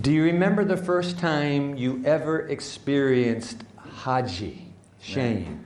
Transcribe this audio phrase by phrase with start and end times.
[0.00, 3.58] Do you remember the first time you ever experienced
[4.04, 4.66] haji,
[5.00, 5.60] shame?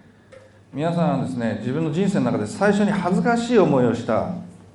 [0.70, 4.34] 皆さんはですね自分の人生の中で最初に恥ずかしい思いをした、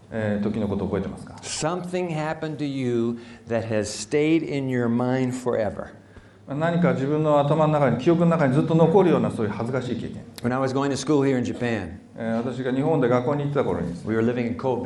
[0.09, 5.89] えー時のことを覚えてますか Something happened to you that has stayed in your mind forever.
[6.47, 14.83] 何か自分の頭の中に記憶の中にずっと残るようなそういう恥ずかしい経験、When I was going to school here in Japan, えー私が日本で学校に行ってた頃に we were living in Kobe.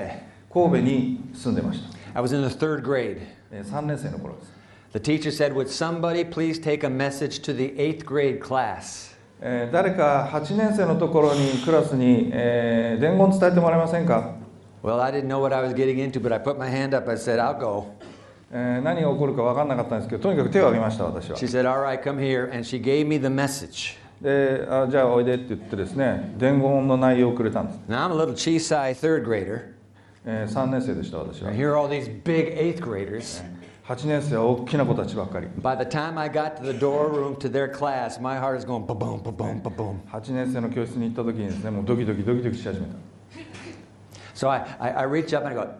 [0.53, 1.79] 神戸に住んでまし
[2.13, 3.21] た、I was in the third grade.
[3.49, 4.56] え3年生の頃です
[4.96, 9.16] The teacher said, Would somebody please take a message to the eighth grade class?
[9.40, 14.34] えー誰か8年生のところにクラスに、えー伝言伝えてもらえませんか、
[14.82, 17.10] Well, I didn't know what I was getting into, but I put my hand up.
[17.10, 17.86] I said, I'll go.
[18.52, 22.52] えー何が起こるか分かんなかったんですけどとにかく手を挙げました私は She said, All right, come here.
[22.52, 23.96] And she gave me the message.
[24.20, 29.72] であじゃあおいでって言ってですね伝言の内容をくれたんです、 Now, I'm a little chisai third grader.
[30.24, 33.42] え3年生でした私は And here are all these big eighth graders.
[33.87, 38.65] 8年生は大きな子たちばっかり By the time I got to the doorroom to their class, my heart is
[38.65, 40.01] going ba boom, ba boom, ba boom.
[40.11, 42.93] 8年生の教室に行った時にですねもうドキドキドキドキし始めた
[44.35, 45.71] So I, I, I reach up and I go,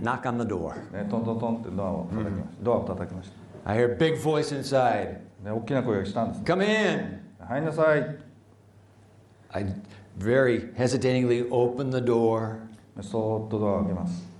[0.00, 0.74] knock on the door.
[0.92, 3.30] ね、トントントンってドアを叩きました、ドアを叩きまし
[3.64, 7.20] I hear a big voice inside た、ね、大きな声がしたんです、Come in.
[7.40, 8.16] 入りなさい
[9.50, 9.66] I
[10.16, 12.58] very hesitatingly opened the door.
[13.02, 14.35] そーっとドアを開けます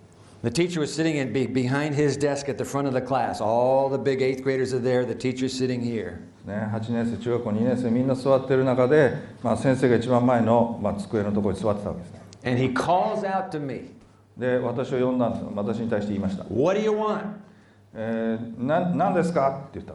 [0.46, 3.40] The teacher was sitting in, be, behind his desk at the front of the class.
[3.40, 5.04] All the big eighth graders are there.
[5.04, 6.20] The teacher's sitting here.
[6.44, 13.90] ね、8年生中学校2年生みんな座ってる中で、まあ、先生が一番前の、まあ、机のところに座ってたわけですね And he calls out to me,
[14.36, 17.24] で私を呼んだんです私に対して言いました What do you want?
[17.94, 19.94] えー、な何ですかって言った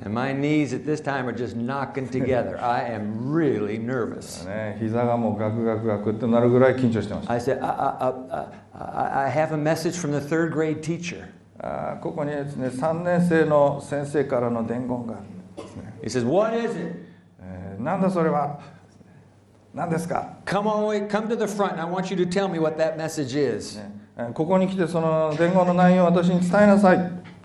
[0.00, 2.56] And my knees at this time are just knocking together.
[2.62, 4.46] I am really nervous.
[4.46, 10.82] ね、膝がもうガクガクガクってなるぐらい緊張してました I said, I, I, I, I I have a message from the third grade
[10.82, 11.24] teacher.
[11.58, 16.94] あーここにですね3年生の先生からの伝言があるんですね、 He says, What is it?
[17.40, 18.60] えーなんだそれは
[19.74, 22.76] 何ですか、 Come on, wait, come to the front, and I want you to tell me what
[22.80, 23.76] that message is.
[23.78, 26.98] ねえーここに来てその伝言の内容を私に伝えなさい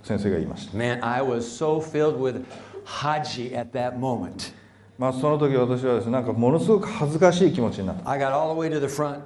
[0.09, 2.45] 先生が言いました Man, I was so filled with
[2.85, 4.53] Haji at that moment.
[4.99, 9.21] まあその時私はですねなんかものすごく恥ずかしい気持ちになった、I got all the way to the front.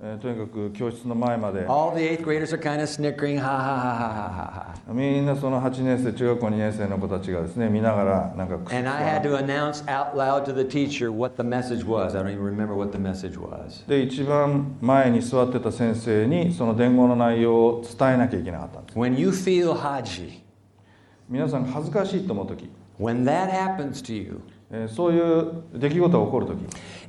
[0.00, 4.92] えーとにかく教室の前まで All the eighth graders are kind of snickering, ha ha ha ha ha ha.
[4.94, 12.14] みんなその8年生中学校2年生の子たちがですね見ながらなんか And I had to announce out loud to the teacher what the message was.
[12.16, 13.84] I don't even remember what the message was.
[13.88, 20.42] で一番前に座ってた先生にその伝言の内容を伝えなきゃいけなかったんです When you feel Haji,
[21.28, 22.70] 皆さんが恥ずかしいと思う時、
[23.00, 24.57] when that happens to you, えー
[24.88, 26.58] そういう出来事が起こる時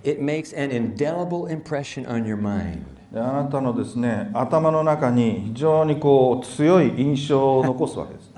[0.03, 2.83] it makes an indelible impression on your mind.
[3.11, 8.31] であなたのですね頭の中に非常にこう強い印象を残すわけです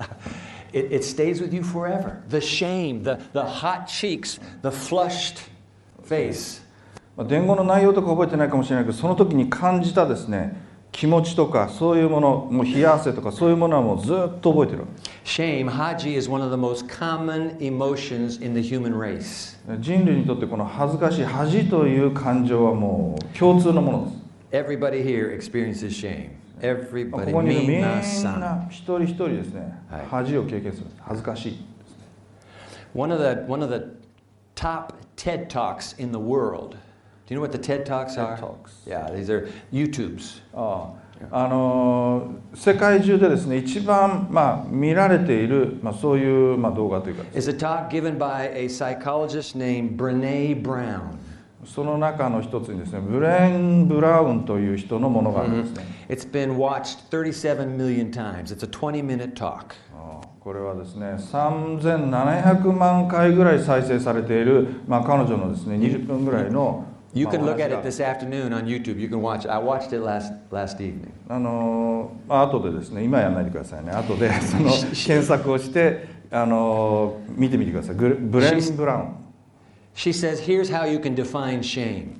[0.74, 2.22] It, it stays with you forever.
[2.30, 5.50] The shame, the, the hot cheeks, the flushed
[6.02, 6.62] face.
[7.14, 10.56] まあ伝言の内容とか覚えてないかもしれないけどその時に感じたですね
[10.92, 14.84] 気持ちとかそういうものもう冷や汗とかそういうものはもうずっと覚えてる
[15.24, 19.56] Shame, Haji, is one of the most common emotions in the human race.
[19.80, 24.04] 人類にとってこの恥ずかしい恥という感情はもう共通のもの
[24.50, 26.30] です Everybody here experiences shame.
[26.60, 29.60] まあ Everybody, ここにいるみん.な一人一人ですね、
[29.90, 31.64] はい恥を経験する恥ずかしい
[32.94, 33.86] One of the one of the
[34.54, 36.76] top TED talks in the world.
[37.32, 38.36] Do you know what the TED talks TED are?
[38.36, 38.72] Talks.
[38.86, 40.42] Yeah, these are YouTubes.
[40.52, 40.92] あ
[41.30, 51.16] ああのー世界中でですね一番、まあ、見られている、まあ、そういう、まあ、動画というか It's a talk given by a psychologist named Brene Brown.
[51.64, 58.54] その中の一つにですねブレン・ブラウンという人のものがあるんですね、It's been watched 37 million times.
[58.54, 59.74] It's a 20 minute talk.
[59.94, 66.84] ああこれはですね3700万回ぐらい再生されている、まあ、彼女のですね20分ぐらいの
[67.14, 68.98] You can look at it this afternoon on YouTube.
[68.98, 69.50] You can watch it.
[69.50, 71.12] I watched it last, last evening.
[71.28, 73.92] あの、まあ後でですね、今やらないでくださいね。
[73.92, 77.94] 後でその検索をしてあの見てみてください。
[77.96, 79.16] ブレン・ブラウン。
[79.94, 82.18] She says, here's how you can define shame.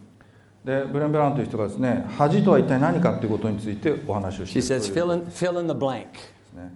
[0.62, 6.06] でブレン・ブラウンという人がですね、恥とは一体何かということについてお話をして She says, fill in, fill in the blank.、
[6.54, 6.70] ね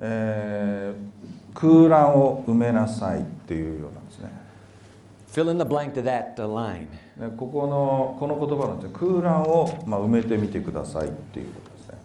[0.00, 4.30] えー、空欄を埋めなさいっていうようなんですね。
[5.30, 6.88] Fill in the blank to that line.
[7.18, 11.98] でここのこの言葉なんですね空欄を、まあ、埋めてみてくださいっていうことですね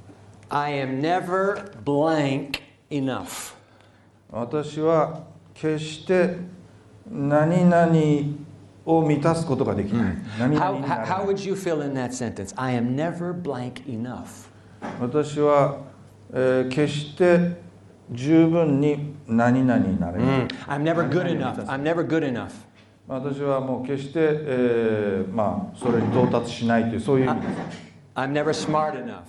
[0.49, 3.53] I am never blank enough.
[4.31, 5.23] 私は
[5.53, 6.37] 決して
[7.09, 8.37] 何々
[8.85, 12.53] を満たすことができない、何々 How, how, would you fill in that sentence?
[12.57, 14.49] I am never blank enough.
[14.99, 15.77] 私は、
[16.31, 17.61] えー決して
[18.11, 21.65] 十分に何々になれない、I'm never good enough.
[21.67, 22.51] I'm never good enough.
[23.07, 27.53] 私はもう決して、えーまあ、それに到達しないというそういう意味です
[28.15, 29.23] I'm never smart enough.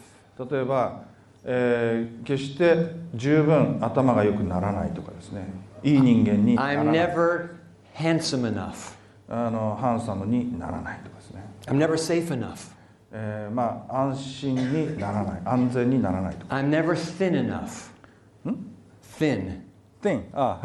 [0.51, 1.03] 例えば、
[1.45, 2.77] えー決して
[3.15, 5.47] 十分頭が良くならないとかですね
[5.83, 7.49] いい人間になら I'm ない never
[7.97, 8.95] handsome enough.
[9.29, 12.73] あのハンサムにならないとかですね、I'm never safe enough.
[13.13, 17.91] えーまあ安心にならない安全にならないとか I'm never thin enough.
[19.19, 19.61] Thin.
[20.03, 20.61] 点あ、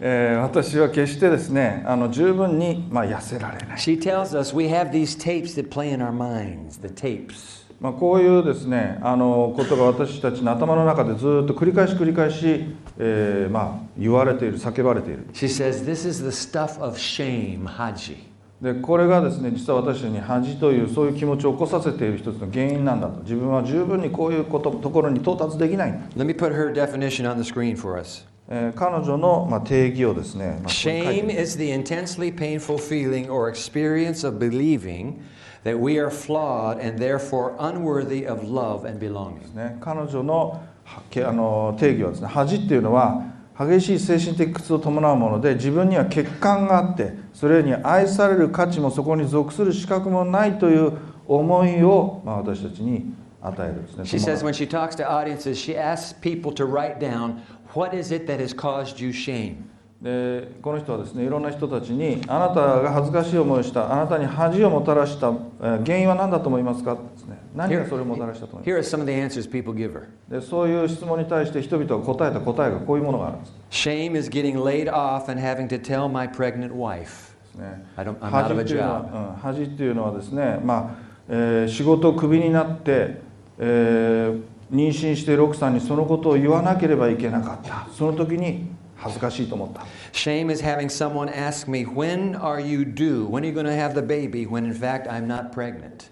[0.00, 7.66] えー私は決してですねあの十分に、まあ、痩せられない、She tells us we have these tapes that play in our minds, the tapes.
[7.80, 18.16] まあ、こういうですねあのことが私たちの頭の中でずっと繰り返し繰り返し、えーまあ、言われている叫ばれている She says this is the stuff of shame, Haji.
[18.60, 28.24] でこれがですね実は私たちに恥というそういう気持ちを起こさせている一つの原因なんだと自分は十分にこういうことところに到達できない、Let me put her definition on the screen for us.
[28.48, 35.20] えー彼女の、まあ、定義をですね、Shame is the intensely painful feeling or experience of believing
[35.64, 39.54] that we are flawed and therefore unworthy of love and belonging.
[39.54, 43.24] ね、彼女のあの定義はですね恥っていうのは
[43.58, 50.92] 激しい精神的苦痛を伴うもので自分には欠陥があってそれに愛される価値もそこに属する資格もないという
[51.26, 53.14] 思いを、まあ、私たちに
[53.46, 57.40] 与えるですね She says when she talks to audiences, she asks people to write down
[57.74, 59.56] what is it that has caused you shame?
[60.02, 70.00] でこの人はですねいろんな人たちにあなたが恥ずかしい思いをしたあなたに恥をもたらしたえー原因は何だと思いますかですね何が Here, それをもたらしたと思い here are some of the answers people give her.
[70.00, 77.34] ますでそういう質問に対して人々が答えた答えがこういうものがあるんです Shame is getting laid off and having to tell my pregnant wife.
[77.58, 79.14] ね I don't, I'm out of a 恥っていうの job.
[79.14, 83.24] は、うん、恥っていうのはですね、まあえー仕事をクビになって、
[83.58, 88.66] えー妊娠している奥さんにそのことを言わなければいけなかったその時に
[88.96, 89.82] 恥ずかしいと思った、
[90.12, 93.28] Shame is having someone ask me, When are you due?
[93.28, 94.44] When are you going to have the baby?
[94.44, 96.10] When in fact I'm not pregnant.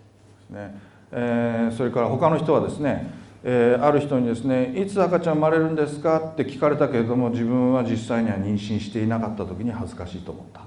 [0.51, 0.73] ね
[1.11, 3.11] えーそれから他の人はですね、
[3.43, 6.19] えーある人にですねいつ赤ちゃん生まれるんですか？
[6.19, 10.61] って聞かれたけれども自分は実際には妊娠していなかった時に恥ずかしいと思った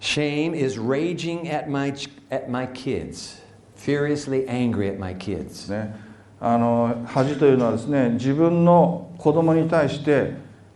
[0.00, 1.92] Shame is raging at my,
[2.30, 3.41] at my kids,
[3.84, 5.48] furiously angry at my で kids.
[5.50, 5.94] すね
[6.40, 10.34] あの恥というのはですね自分の子供に対して、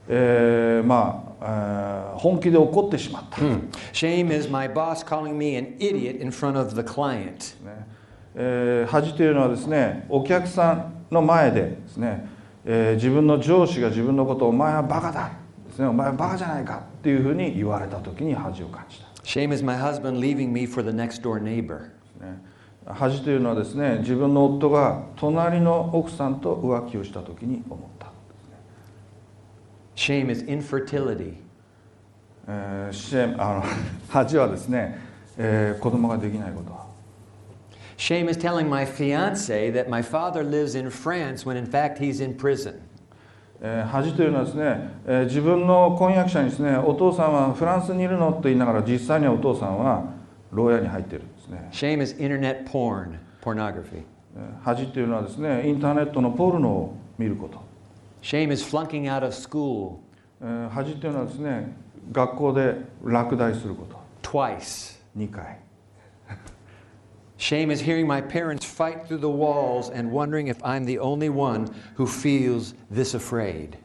[0.09, 3.69] えーまあ、えー本気で怒ってしまった、Hmm.
[3.93, 7.57] Shame is my boss calling me an idiot in front of the client.
[7.65, 7.87] ね
[8.35, 12.29] えー恥というのはですねお客さんの前でですね、
[12.65, 15.31] えー自分の上司が自分のことを「お前はバカだ」
[15.69, 21.91] ですね「お前はバカじゃないか」っていうふうに言われた時に恥を感じた、Shame is my husband leaving me for the next door neighbor.
[22.21, 22.41] ね、
[22.87, 28.07] 恥というのはですね自分の夫が隣の奥さんと浮気をした時に思った、
[29.97, 31.35] Shame is infertility.
[32.49, 33.65] えーシェームあの
[34.09, 34.99] 恥はですね、
[35.37, 36.87] えー子供ができないこと
[37.97, 42.25] Shame is telling my fiance that my father lives in France when in fact he's
[42.25, 42.75] in prison.
[43.61, 50.05] えー恥というのはですね、えー自分の婚約者にですねお父さんはフランスにいるのと言いながら実際にはお父さんは
[50.57, 54.03] 牢屋に入っているんですね Shame is internet porn, pornography.
[54.37, 57.61] えー恥というのはですねインターネットのポルノを見ること、
[58.23, 59.99] Shame is flunking out of school
[60.41, 61.77] えー恥というのはですね
[62.13, 64.99] 学校で落第すること twice.
[65.17, 65.59] 2回
[67.39, 71.29] Shame is hearing my parents fight through the walls and wondering if I'm the only
[71.29, 73.77] one who feels this afraid.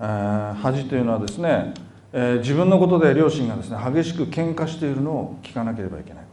[0.00, 1.74] えー恥というのはですね、
[2.12, 6.28] えー自分のことで両親がですね激しく喧嘩しているのを聞かなければいけないこ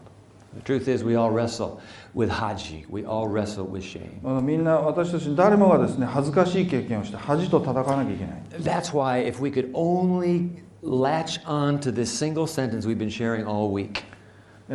[0.58, 1.82] The truth is, we all wrestle
[2.16, 2.86] with Haji.
[2.90, 4.42] We all wrestle with shame.
[4.42, 10.50] みんな私たち誰もがですね恥ずかしい経験をして恥と戦わなきゃいけない That's why, if we could only
[10.82, 14.04] latch on to this single sentence we've been sharing all week,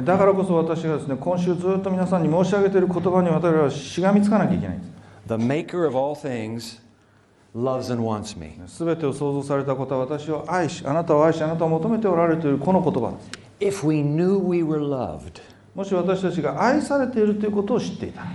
[0.04, 4.90] だからこそ私がですね今週ずっと皆さんに申し上げている言葉に私はしがみつかなきゃいけないんです
[5.28, 6.83] the maker of all things
[7.54, 8.52] loves and wants me.
[8.66, 13.12] 全てを創造されたことは私を愛しあなたを愛しあなたを求めておられるというこの言葉
[13.61, 15.40] です If we knew we were loved,
[15.75, 18.26] もし私たちが愛されているということを知っていたら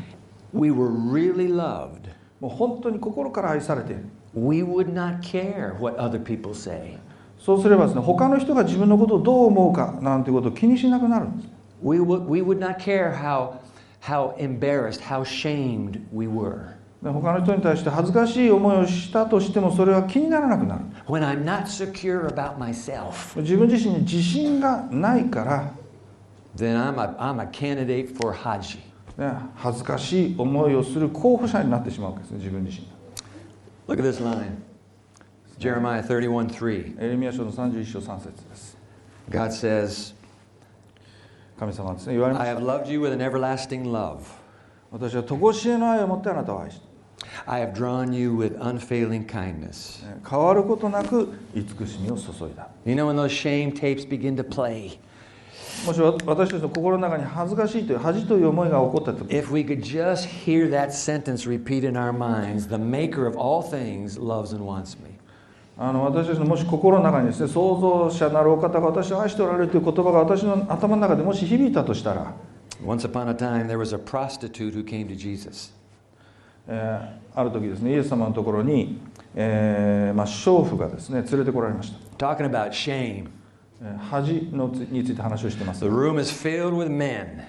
[0.53, 6.97] we were really loved, もう本当に心から愛されている we would not care what other people say.
[7.39, 11.49] そうすればですね他の人が自分のことをどう思うかなんていうことを気にしなくなるんです
[11.83, 13.59] We would, we would not care how,
[14.01, 16.74] how embarrassed, how shamed we were.
[17.05, 25.71] で他の人に対して恥ずかしい思いをしたとしてもそれは気にならなくなる When I'm not secure about myself, 自分自身に自信がないから、
[26.57, 28.79] then I'm a, I'm a candidate for Haji.
[29.19, 32.93] ね、恥ずかしい思いをする候補者になってしまうわけですね自分自身が
[33.95, 34.63] Look at this line
[35.59, 36.99] Jeremiah 31 3.
[36.99, 38.75] エレミア書の31章3節です。
[39.29, 40.15] God says,
[41.59, 42.59] 神様はですね、言われま I した。
[42.59, 44.21] have loved you with an everlasting love.
[44.91, 46.94] 私は常しえの愛を持ってあなたを愛した。
[47.46, 50.04] I have drawn you with unfailing kindness.
[50.04, 52.68] ね変わることなく慈しみを注いだ。
[52.84, 54.98] You know, when those shame tapes begin to play,
[55.86, 63.36] もしわ私たちの心の中に恥ずかしいという恥という思いが起こったとき、 if we could just hear that sentence repeat in our minds, the maker of
[63.36, 65.10] all things loves and wants me.
[65.78, 72.34] あの私たちのもし心の中にですね、創造者なるお方が私を愛しておられるという言葉が私の頭の中でもし響いたとしたら、
[72.84, 75.72] Once upon a time, there was a prostitute who came to Jesus.
[76.67, 78.97] えーある時ですね、イエス様のところに、
[79.35, 82.33] えーまあ、娼婦がですね、連れてこられました。
[82.33, 83.27] Talking about shame.
[83.81, 85.87] えー恥のつについて話をしてます The。
[85.87, 87.43] room is filled with men.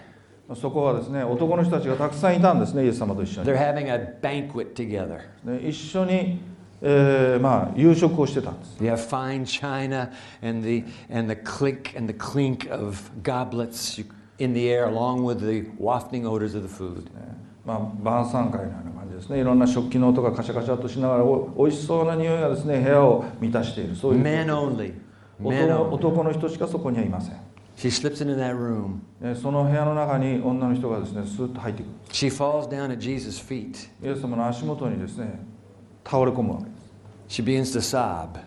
[0.56, 3.56] そこはですね、男の人たちがたくさんいたんですね、イエス様と一緒に They're。
[3.56, 5.20] having a banquet together.
[5.44, 6.40] で一緒に、
[6.82, 8.76] えーまあ、夕食をしてたんです。
[8.82, 10.10] You have fine china
[10.42, 10.82] and the,
[11.14, 14.04] and the clink and the clink of goblets
[14.38, 17.04] in the air, along with the wafting odors of the food.
[17.14, 24.94] ねまあ、晩餐会のような感じですねいろんな食器の音がカシャカシャとしながらおおいしそうな匂いがですね部屋を満たしているそういう Men only.
[25.40, 27.36] Men 男の人しかそこにはいません
[27.76, 29.00] She slips into that room.
[29.20, 33.90] でその部屋の中に女の人がですねスーッと入ってくる She falls down at Jesus' feet.
[34.02, 35.40] イエス様の足元にですね
[36.04, 36.70] 倒れ込むわけで
[37.28, 38.40] す、She begins to sob.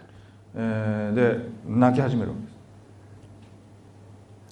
[0.56, 2.60] えーで泣き始めるわけです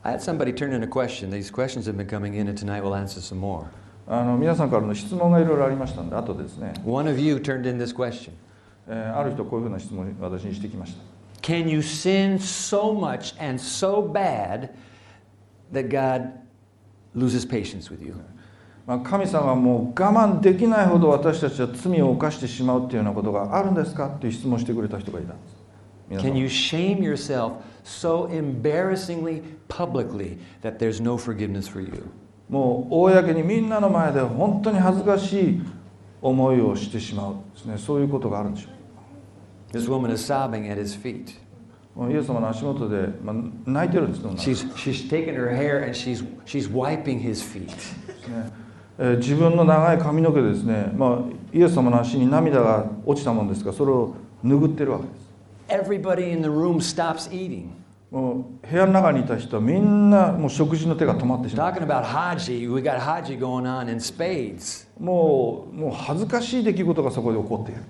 [0.03, 1.31] I had somebody turn in a question.
[1.31, 3.65] These questions have been coming in, and tonight we'll answer some more.
[4.09, 8.31] あの皆さんからの質問がいろいろありましたので後でですね、One of you turned in this question
[8.87, 11.01] えーある人こういうふうな質問を私にしてきました
[11.41, 14.69] Can you sin so much and so bad
[15.73, 16.31] that God
[17.13, 18.15] loses patience with you?
[18.85, 25.57] まあ、神様はもう我慢できないほど私たちは罪を犯してしまうっていうようなことがあるんですかっていう質問をしてくれた人がいたんです
[26.09, 32.09] Can you shame yourself so embarrassingly publicly that there's no forgiveness for you?
[32.49, 35.61] もう公にみんなの前で本当に恥ずかしい
[36.21, 37.77] 思いをしてしまうですね。
[37.77, 38.69] そういうことがあるんでしょ
[39.77, 41.35] This woman is sobbing at his feet.
[42.09, 43.35] イエス様の足元で、まあ、
[43.65, 44.23] 泣いてるんです。
[44.23, 47.67] ね She's, she's taken her hair and she's, she's wiping his feet.
[48.99, 51.19] えー自分の長い髪の毛でですね、まあ、
[51.53, 55.27] イエス様の足に涙が落ちたもんですからそれを拭ってるわけです。
[55.85, 57.69] Everybody in the room stops eating.
[58.09, 61.65] もう部屋の中にいた人はみんなもう食事の手が止まってしま。
[64.97, 67.81] もう,もう恥ずかしい出来事がそこで起こっている。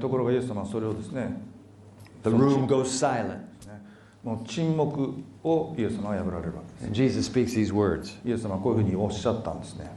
[0.00, 1.36] ところがイエス様はそれをですね、
[2.22, 3.38] the silence
[4.24, 6.98] もう沈黙をイエス様は破られるわけです。
[8.24, 9.90] イエス様はこういうふうにおっしゃったんですね。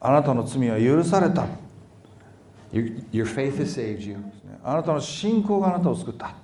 [0.00, 1.46] あなたの罪は許された。
[2.71, 4.17] Your, your faith has saved you.
[4.63, 6.35] あなたの信仰があなたを救った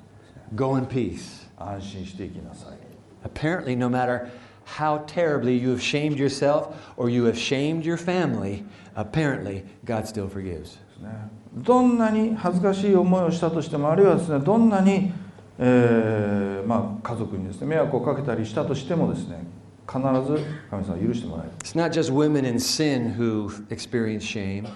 [0.56, 1.48] Go in peace.
[1.58, 2.78] 安心していきなさい
[3.24, 4.30] Apparently, no matter
[4.66, 8.64] how terribly you have shamed yourself or you have shamed your family,
[8.96, 10.62] apparently, God still forgives.
[10.62, 11.10] ですね
[11.54, 15.12] どんなに恥ずかしい思いをしたとしてもあるいはですねどんなに、
[15.60, 19.44] えーまあ、家族にですね迷惑をかけたりしたとしてもですね
[19.86, 24.68] 必ず神様は許してもらえる、 It's not just women in sin who experience shame.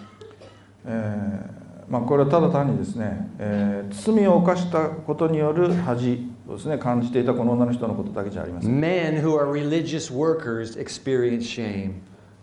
[0.87, 1.61] えー
[1.91, 11.95] まあ、これはただ単にですね、えー罪を犯したことによる恥をですね感じていたこの女の人のことだけじゃありません Men who are religious workers experience shame.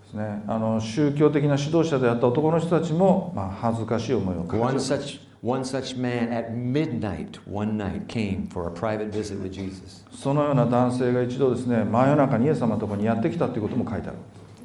[0.03, 9.11] ですね、あの宗教的な指導者であった男の人たちも、まあ、恥ずかしい思いを One 感じる such, one such man at midnight one night came for a private
[9.11, 10.05] visit with Jesus.
[10.11, 14.17] そのような男性が一度ですね真夜中にイエス様のところにやってきたということも書いてある、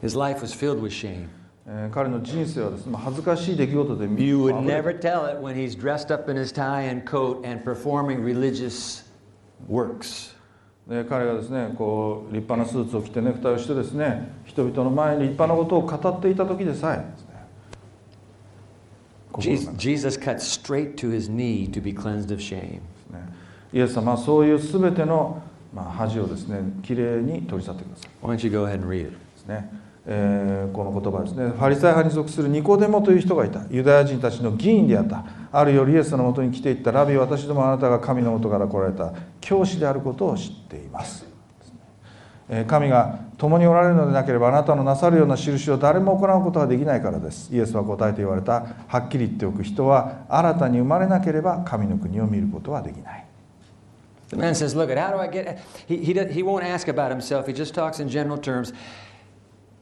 [0.03, 1.29] His life was filled with shame.
[1.67, 7.45] えー彼の人生はですねまあ恥ずかしい出来事で You would never tell it when he's dressed up in his tie and coat
[7.47, 9.05] and performing religious
[9.69, 10.35] works.
[10.89, 17.33] で彼がですねこう立派なスーツを着てネクタイをしてですね人々の前に立派なことを語っていた時でさえですね
[19.79, 22.81] Jesus, cut straight to his knee to be cleansed of shame.
[23.73, 25.43] イエス様はそういう全ての、
[25.73, 29.11] まあ、恥をですねきれいに取り去ってください Why don't you go ahead and read it?
[29.13, 29.71] ですね、
[30.07, 31.49] えーこの言葉ですね。
[31.49, 33.63] ファリサイ派に属するニコデモという人がいた。
[33.71, 35.25] ユダヤ人たちの議員であった。
[35.53, 39.13] ある夜イエスのもとに来ていったラビ私どもあなたが神のもとから来られた。
[39.41, 41.25] 教師であることを知っています。
[42.49, 47.55] え神が共におられるのでなければあなたのなさるような印を誰も行うことはできないからです。
[47.55, 48.67] イエスは答えて言われた。
[48.89, 53.27] はっきり言っておく人は新たに生まれなければ神の国を見ることはできない。
[54.31, 55.59] The man says, Look, how do I get.
[55.87, 58.73] He, he, he won't ask about himself, he just talks in general terms.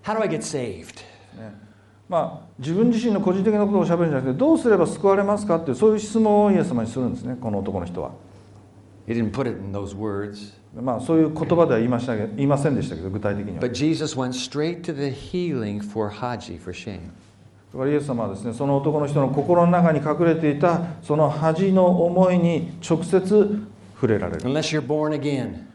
[0.02, 0.96] How do I get saved?
[1.36, 1.70] ね
[2.08, 8.10] まあ、自分自身の個人的なことをしゃべるんじゃなくてどうすれば救われますかっていうそういう質問をイエス様にするんですねこの男の人は、
[9.06, 10.58] He didn't put it in those words.
[10.74, 17.10] まあ、そういう言葉では言いました言いませんでしたけど具体的には But Jesus went straight to the healing for Haji for shame.
[17.72, 23.20] だからイエス様はですねその男の人の心の中に隠れていたその恥の思いに直接
[23.94, 25.69] 触れられる Unless you're born again.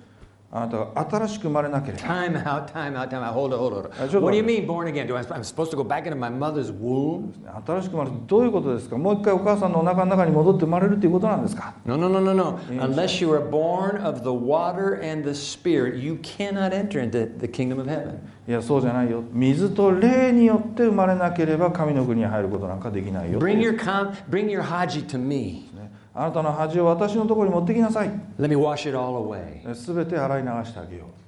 [0.55, 3.33] あなたが新しく生まれなければ Time out, time out, time out.
[3.33, 3.73] Hold it, hold.
[3.99, 5.05] Uh, sure, What do you mean born again?
[5.05, 7.33] Do I, I'm supposed to go back into my mother's womb?
[7.65, 12.57] 新しく生まれるどういうことですかもう一回お母さんのお腹の中に戻って生まれるということなんですか No, no, no, no, no.
[12.79, 17.49] Unless you are born of the water and the spirit, you cannot enter into the
[17.49, 18.19] kingdom of heaven.
[18.47, 25.71] いやそうじゃないよ水と霊によって生まれなければ神の国に入ることなんかできないよ Bring your com- bring your Haji to me.
[26.15, 29.73] ねあなたの恥を私のところに持ってきなさい Let me wash it all away.
[29.75, 31.25] すべて洗い流してあげよう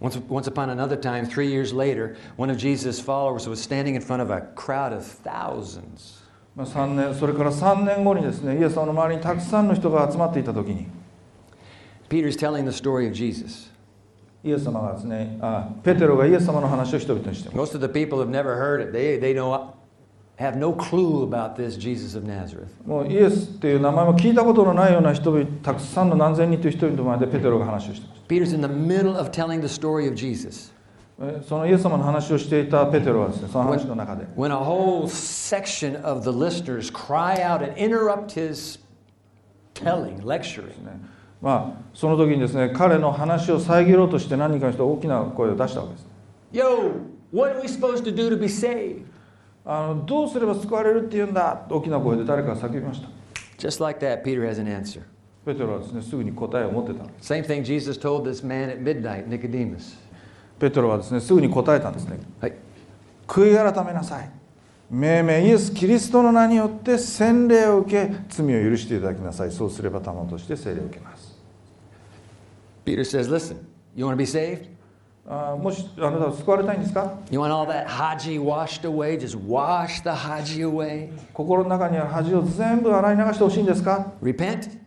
[0.00, 4.00] Once, once upon another time, three years later, one of Jesus' followers was standing in
[4.00, 6.22] front of a crowd of thousands.
[6.54, 10.86] まあ、3年それから3年後にですねイエス様の周りにたくさんの人が集まっていた時に
[12.08, 13.70] Peter's telling the story of Jesus.
[14.44, 18.92] イエス様がですねあペテロがイエス様の話を人々にしてます Most of the people have never heard it.
[18.92, 19.72] They, they don't
[20.38, 22.68] have no clue about this Jesus of Nazareth.
[22.86, 30.72] もうイエスっていう名前も聞いたことのないような人々たくさんの何千人という人々の前でペテロが話をしています Peter's in the middle of telling the story of Jesus
[31.20, 38.78] えそのイエス様の話をしていたペテロはですねその話の中で when a whole section of the listeners cry out and interrupt his
[39.74, 40.68] telling, lecturing.
[40.84, 41.00] ね
[41.42, 46.06] まあその時にですね彼の話を遮ろうとして何人かの人が大きな声を出したわけです
[46.52, 46.92] Yo,
[47.32, 49.02] what are we supposed to do to be saved?
[49.70, 53.08] あのどうすれば救われるって言うんだ大きな声で誰かが叫びました
[53.58, 55.02] ？Just like that, Peter has an answer.
[55.44, 59.98] ペテロはですねすぐに答えを持ってた Same thing Jesus told this man at midnight, Nicodemus.
[60.58, 62.54] ペテロはですねすぐに答えたんですね Hey,
[63.26, 64.30] 悔い改めなさい
[64.90, 71.36] 命名イエス・キリストの名によって洗礼を受け罪を許していただきなさいそうすれば賜物として聖霊を受けます
[72.86, 74.77] Peter says, Listen, you want to be saved?
[75.30, 79.18] あもしあなたは救われたいんですか You want all that haji washed away?
[79.18, 81.10] Just wash the haji away.
[81.34, 84.78] 心の中にある恥を全部洗い流してほしいんですか Repent,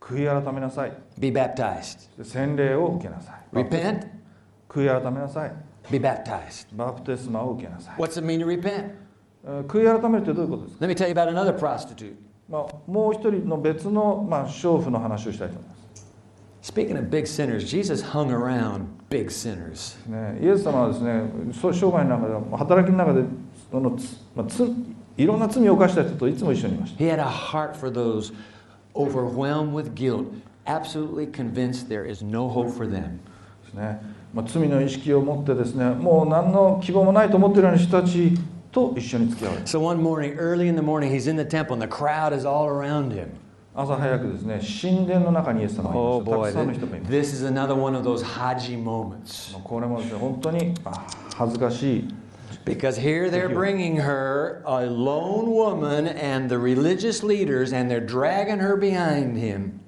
[0.00, 2.24] 悔い改めなさい be baptized.
[2.24, 4.06] 洗礼を受けなさい Repent,
[4.68, 5.52] 悔い改めなさい
[5.90, 6.76] be baptized.
[6.76, 8.92] バプテスマを受けなさい What's it mean to repent?
[9.44, 12.14] えー悔い改めるってどういうことですか、Let me tell you about another prostitute.
[12.48, 15.77] まあ、もう一人の別の、まあ、娼婦の話をしたいと思います
[16.63, 19.97] Speaking of big sinners, Jesus hung around big sinners.
[20.07, 21.23] ね、イエス様はですね
[21.61, 23.23] そう生涯の中で働きの中で
[23.69, 24.71] そのつ、まあ、つ
[25.17, 28.33] いろんな罪を犯した人といつも一緒にいました He had a heart for those
[28.95, 30.25] overwhelmed with guilt,
[30.65, 33.19] absolutely convinced there is no hope for them.
[33.65, 34.01] ですね、
[34.33, 38.37] まあ、罪の意識を持ってですねもう何の希望もないと思っているような人たち
[38.71, 42.45] と一緒に付き合われる So one morning, early in the morning, he's in the temple and the crowd is
[42.45, 43.31] all around him.
[43.80, 49.26] 朝早くですね神殿の中にイエス様がい Oh ましたたくさんの人がいま this is another one of those Haji moments.
[49.26, 52.14] すこれもですね本当にあ恥ずかしい
[52.64, 58.58] Because here they're bringing her, a lone woman, and the religious leaders, and they're dragging
[58.58, 59.78] her behind him.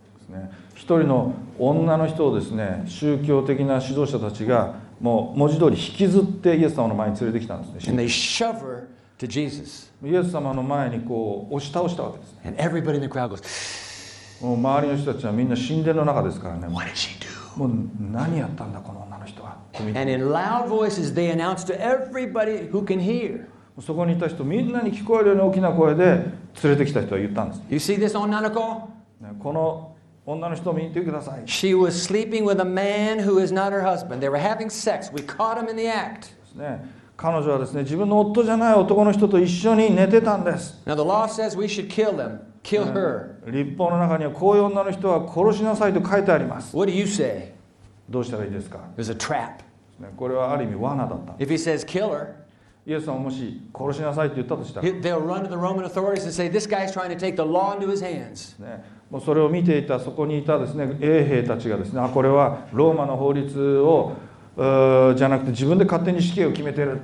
[0.74, 8.86] 一人の女の人をですね宗教的な指導者たちがもう文字通り引きずってイエス様の前に連れてきたんです And ね they shove her
[9.20, 9.90] to Jesus.
[10.02, 17.26] イエス様の前にこう押し倒したわけですね And everybody in the crowd goes, もう周りの人たちはみんな神殿の中ですからねも What did she do?
[17.56, 23.46] うもう何やったんだこの女の人は And in loud voices, they announce to everybody who can hear
[23.80, 26.04] そこにいた人みんなに聞こえるように大きな声で
[26.62, 28.88] 連れてきた人は言ったんです、You see this onanako?
[29.20, 34.20] ねこの女の人を見てください She was sleeping with a man who is not her husband.
[34.20, 35.10] They were having sex.
[35.12, 36.20] We caught him in the act.
[36.20, 40.82] ですね彼女はですね、自分の夫じゃない男の人と一緒に寝てたんです。
[43.46, 46.74] 立法の中にはこういう女の人は殺しなさいと書いてあります。
[46.74, 46.86] どう
[48.24, 48.78] したらいいですか？
[50.16, 51.34] これはある意味罠だった。
[52.86, 54.88] イエスさんもし殺しなさいと言ったとしたら。
[59.10, 64.14] もうそれを見ていたそこにいたですね、衛兵たちがですね、あ、これはローマの法律を。
[64.56, 67.00] じゃなくて自分で勝手に死刑を決めてる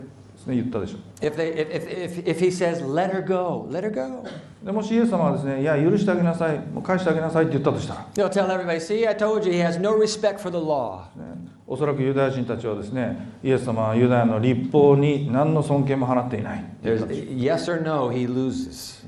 [0.49, 4.25] 言ったでしょ If, they, if, if, if, if he says, Let her go, let her go.
[4.63, 11.07] でもしイエス様はですねいや許してあげなさいもう返してあげなさいって言ったとしたら、They'll tell everybody, See, I told you he has no respect for the law.
[11.17, 19.05] ね、おそらくユダヤ人たちはですねイエス様はユダヤの立法に何の尊敬も払っていない yes or no, he loses.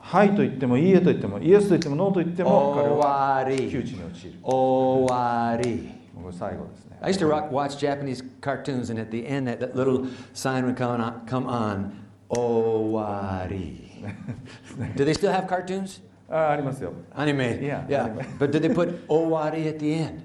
[0.00, 3.70] はいと言ってもいいえと言ってもイエスと言ってもノーと言っても彼は Owari.
[3.70, 5.88] 窮地に陥る Owari.
[6.20, 10.07] これ最後ですね I used to rock, watch Japanese cartoons, and at the end, that, that little
[10.33, 11.91] sign would come on, come on
[12.31, 13.83] Owari.
[14.95, 16.01] Do they still have cartoons?
[16.29, 17.61] あありますよ Anime.
[17.61, 18.05] Yeah, Yeah.
[18.05, 18.25] anime.
[18.37, 20.21] But did they put Owari at the end?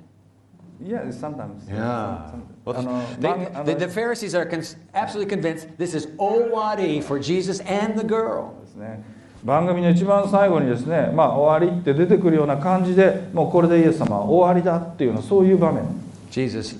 [0.84, 1.78] いや sometimes Yeah.
[1.80, 2.34] あ
[2.64, 7.20] Well, の they, 番あの the, the Pharisees are cons- absolutely convinced this is Owari for
[7.20, 8.58] Jesus and the girl.
[8.62, 9.02] ですね
[9.44, 15.84] 番組の一番最後にですね、まあ、終わりって出てくるような感じでもうこれでイエス様は終わりだっていうのそういう場面
[16.30, 16.76] Jesus,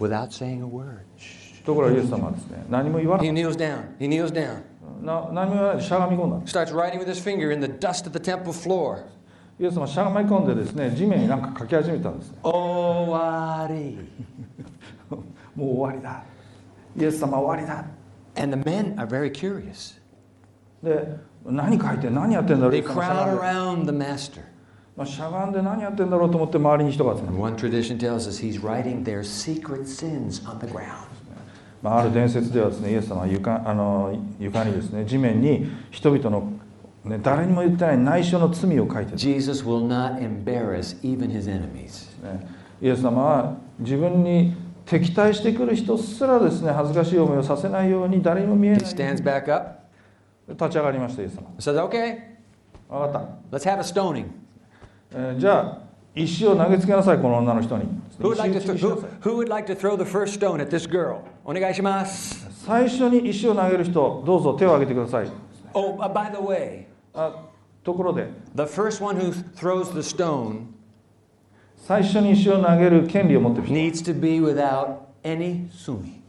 [0.00, 1.00] without saying a word,
[1.64, 3.96] ところがイエス様はですね何も言わな he い kneels down.
[3.98, 4.62] He kneels down.
[5.04, 9.02] な何も言わないでしゃがみ込んだ Starts writing with his finger in the dust of the temple floor.
[9.58, 13.96] イエス様はしゃがみ込んでですね地面になんか書き始めたんですね Owari.
[15.56, 16.22] もう終わりだ
[16.98, 17.84] イエス様終わりだ
[18.38, 19.98] And the men are very curious.
[20.82, 24.42] で何書いて何やってんだろう They イエス様しゃ crowd がんで around the master.
[24.95, 27.41] まあしゃがんで何やってんだろうと思って周りに人が集まる。
[27.41, 31.07] One tradition tells us he's writing their secret sins on the ground.
[31.81, 36.51] まあ、ある伝説ではですねイエス様は床あの床にですね地面に人々の、
[37.05, 39.17] ね、誰にも言ってない内緒の罪を書いてる。
[39.17, 42.11] Jesus will not embarrass even his enemies.
[42.23, 42.47] ね。
[42.81, 49.15] イエス様は自分に敵対してくる人すらですね恥ずかしい思いをさせないように誰にも見え He ない。
[49.15, 49.79] Stands back up,
[50.49, 51.43] 立ち上がりましたイエス様。
[51.57, 52.17] Says, Okay,
[52.89, 54.40] 分かった、let's have a stoning.
[55.13, 57.85] えーじゃあ石を投げつけなさいこの女の人に
[58.19, 60.85] Who would, like to who, who would like to throw the first stone at this
[60.85, 61.21] girl?
[61.45, 62.51] Onegaishimasu.
[62.65, 65.31] 最初に石を投げる人どうぞ手を挙げてください
[65.73, 67.45] Oh, uh, by the way, あ
[67.83, 70.67] ところで the first one who throws the stone
[71.77, 76.20] 最初に石を投げる権利を持ってる人 needs to be without any sumi.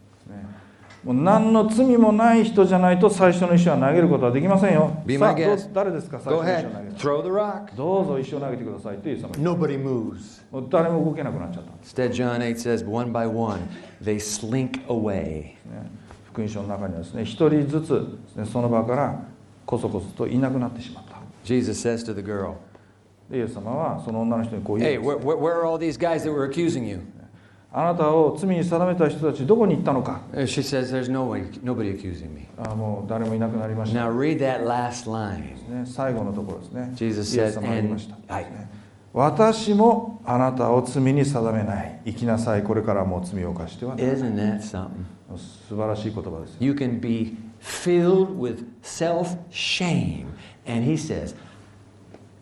[1.05, 5.03] もう何の罪もない人じゃないと最初の石は投げることはできませんよ。
[5.05, 7.77] Be さあ my ど.誰ですか最初の石を投げる throw the rock.
[7.77, 10.41] どうぞ石を投げてくださいってイエス様 Nobody moves.
[10.51, 13.59] たもう誰も動けなくなっちゃった Instead, John 8 says, one by one,
[14.01, 15.17] they slink away.
[15.25, 15.57] ね。
[16.33, 19.25] 福音書の中にはですね、一人ずつね、その場から
[19.67, 21.17] こそこそといなくなってしまった。
[21.45, 22.55] Jesus says to the girl,
[23.29, 27.01] でイエス様はその女の人にこう言 Hey, うんです where, where, where are all these guys that were accusing you?
[27.75, 32.47] あなたを罪に定めた人たちどこに行ったのか Uh, She says, There's no one, nobody accusing me.
[32.59, 35.55] あもう誰もいなくなりました、Now read that last line.
[35.71, 38.47] ね、最後のところですね Jesus イエ says, ス様が言いま and した I,
[39.15, 44.89] 私もあなたを罪に定めない生きなさいこれからもう罪を犯してはならない isn't that something?
[45.69, 50.27] 素晴らしい言葉ですよ You can be filled with self shame.
[50.67, 51.35] And he says,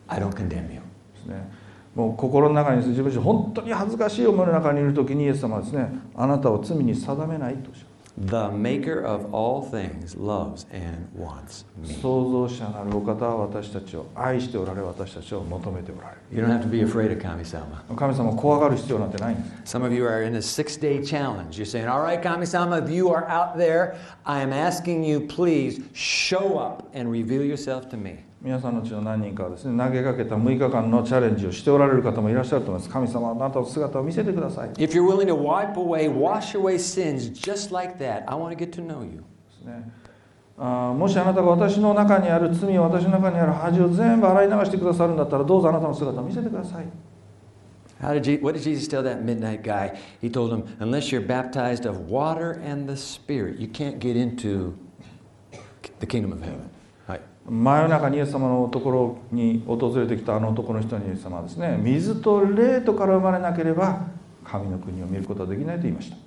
[0.07, 0.81] I don't condemn you.
[1.15, 1.60] ですね
[1.95, 11.87] もう心の中に自分自身本当に恥ずかしい思いの中にいる時にイエス様はですねあなたを罪に定めないとおっしゃる The maker of all things loves and wants me.
[12.01, 17.83] 創造者なるお方は私たちを愛しておられ私たちを求めておられ You don't have to be afraid of Kami-sama.
[17.89, 21.57] る神様を怖がる必要なんてないんです Some of you are in a six-day challenge.
[21.57, 25.81] You're saying, all right, Kami-sama, if you are out there, I am asking you, please
[25.93, 28.25] show up and reveal yourself to me.
[28.43, 38.49] 皆さんのうちの何人かはですね投げかけた6日間のチャレンジをしておられる方もいらっしゃると思います神様あなたの姿を見せてください If you're willing to wipe away, wash away sins just like that, I want
[38.49, 39.17] to get to know you.
[39.19, 39.23] で
[39.59, 39.91] すね
[40.57, 46.85] もしあなたが私の中にある罪私の中にある恥を全部洗い流してくださるんだったらどうぞあなたの姿を見せてください
[48.01, 49.95] How did Je- what did Jesus tell that midnight guy?
[50.23, 54.73] He told him, unless you're baptized of water and the Spirit, you can't get into
[55.99, 56.67] the kingdom of heaven.
[57.51, 57.63] はい。
[57.63, 64.07] 真夜中にイエス様のところに訪れてきたあの男の人にイエス様はですね水と霊とから生まれなければ
[64.43, 66.17] 神の国を見ることはできないと言いました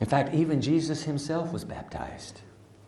[0.00, 2.42] In fact, even Jesus himself was baptized.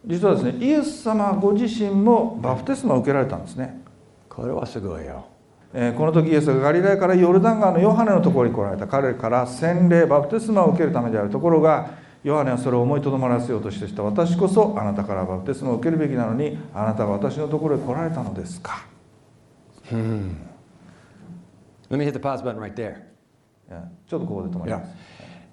[0.07, 3.83] 実はですねイエス様ご自身もバプテスマを受けられたんですね、
[4.29, 5.27] これはすごいよ。
[5.75, 11.91] えーこの時イエスがガリラヤからヨルダン川のヨハネのところに来られた彼から洗礼バプテスマを受けるためであるところが
[12.23, 18.85] ヨハネはそれを思いとどまらせようとしてした私こそあなたからバプテスマを受けるべきなのにあなたが私のところへ来られたのですか
[21.91, 23.03] Let me hit the pause button right there.
[24.07, 24.91] ちょっとここで止まります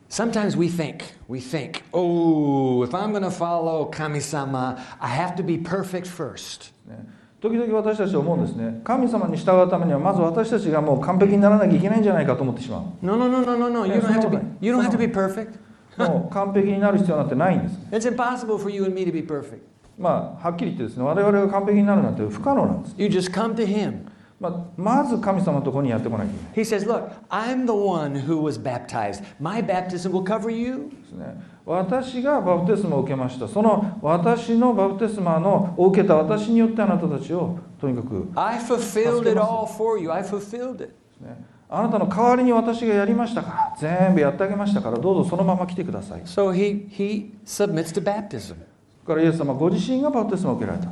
[0.10, 5.44] Sometimes we think, we think, oh, if I'm going to follow Kami-sama, I have to
[5.44, 6.72] be perfect first.
[6.88, 7.06] ね
[7.40, 13.86] 時々私たちは思うんですね神様に従うためにはまず私たちがもう完璧にならなきゃいけないんじゃないかと思ってしまう No, no, no, no, no, no.
[13.86, 14.38] You Yeah, don't have to be.
[14.66, 15.60] You don't have to be perfect.
[15.98, 19.60] もう完璧になる必要なんてないんです It's impossible for you and me to be perfect.
[19.98, 24.08] まあはっきり言ってですね我々が完璧になるなんて不可能なんです、You just come to Him.
[24.40, 29.24] まあ、まず神様のところにやってこなきゃいけない He says, Look, I'm the one who was baptized.
[29.40, 30.92] My baptism will cover you.
[31.02, 40.12] ですね私がバプテスマを受けましたその私のバプテスマのを受けた私によってあなたたちをとにかく I fulfilled it all for you.
[40.12, 40.94] I fulfilled it.
[41.22, 48.56] ねあなたの代わりに私がやりましたから全部やってあげましたからどうぞそのまま来てください So he, he submits to baptism.
[48.56, 48.66] だ
[49.06, 50.90] からイエス様ご自身がバプテスマを受けられた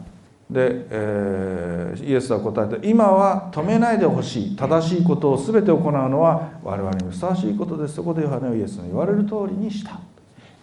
[0.50, 10.00] で、えーイエスは答えた今は止めないでほしい正しいことを全て行うのは我々にふさわしいことですそこでヨハネはイエスの言われる通りにした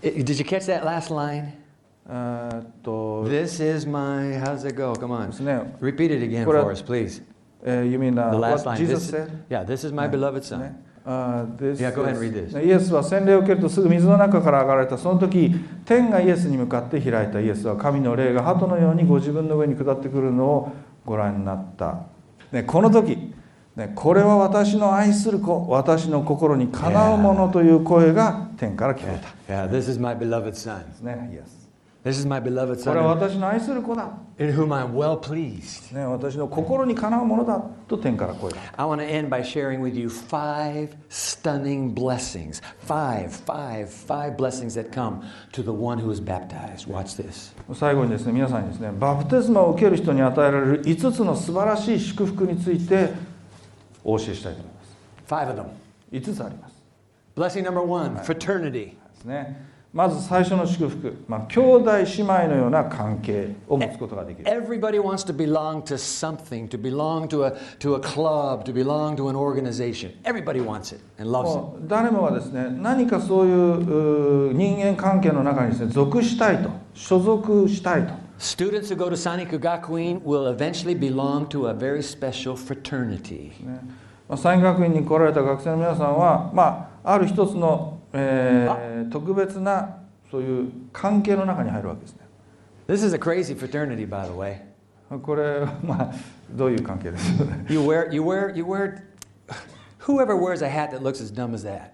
[0.03, 1.53] Did you catch that last line?
[2.07, 4.41] えーっと This is my.
[4.41, 4.93] How's it go?
[4.93, 5.09] Come
[5.43, 5.67] で on.
[5.81, 7.23] Repeat it again for us, please.
[7.65, 8.79] えー You mean uh, The last what line.
[8.79, 9.45] Jesus This, said?
[9.49, 10.61] yeah, this is my beloved son.
[10.61, 12.55] ねあー this Yeah, go ahead and is- read this.
[12.59, 15.53] ねイエスは洗礼を受けるとすぐ水の中から上がられたその時
[15.85, 20.73] 天がイエスに向かって開いたイエスは神の霊が鳩のようにご自分の上に下ってくるのを
[21.05, 22.05] ご覧になった、
[22.53, 23.33] ね、この時、
[23.75, 30.85] ね、これは私の愛する子私の心にかなうものという声が天から聞こえた Yeah, this is my beloved son.
[30.89, 31.62] ですねイエス
[32.05, 34.11] This is my beloved これは son 私の愛する子だ、
[34.41, 35.95] in whom I'm well pleased.
[35.95, 42.61] ね、私の心にかなうものだと天から声が I want to end by sharing with you five stunning blessings.
[42.85, 46.91] Five, five, five blessings that come to the one who is baptized.
[46.91, 47.55] Watch this.
[47.73, 53.11] 最後にですね皆さんにですねバプテスマを受ける人に与えられる5つの素晴らしい祝福について
[54.03, 54.97] お教えしたいと思います
[55.29, 55.67] Five of them.
[56.11, 56.75] 5つあります
[57.37, 58.73] Blessing number one fraternity.
[58.73, 68.73] ですねまず最初の祝福、まあ、兄弟姉妹のような関係を持つことができる Everybody wants to belong to something, to belong to a, to a club, to
[68.73, 70.13] belong to an organization.
[70.25, 71.89] Everybody wants it and loves it.
[71.89, 83.53] 誰もがですね何かそういうう人間関係の中にですね属したいと所属したいと Students who go to Saniku Gakuin will eventually belong to a very special fraternity.
[83.63, 83.81] ね
[84.29, 89.97] まあ、サイン学院に来られた学生の皆さんは、まあ、ある一つの、えー特別な
[90.31, 92.23] そういう関係の中に入るわけですね
[92.89, 94.59] This is a crazy fraternity, by the way.
[95.23, 96.13] これはまあ
[96.51, 97.33] どういう関係です
[97.69, 99.03] You wear, you wear, you wear.
[100.07, 101.91] Whoever wears a hat that looks as dumb as that.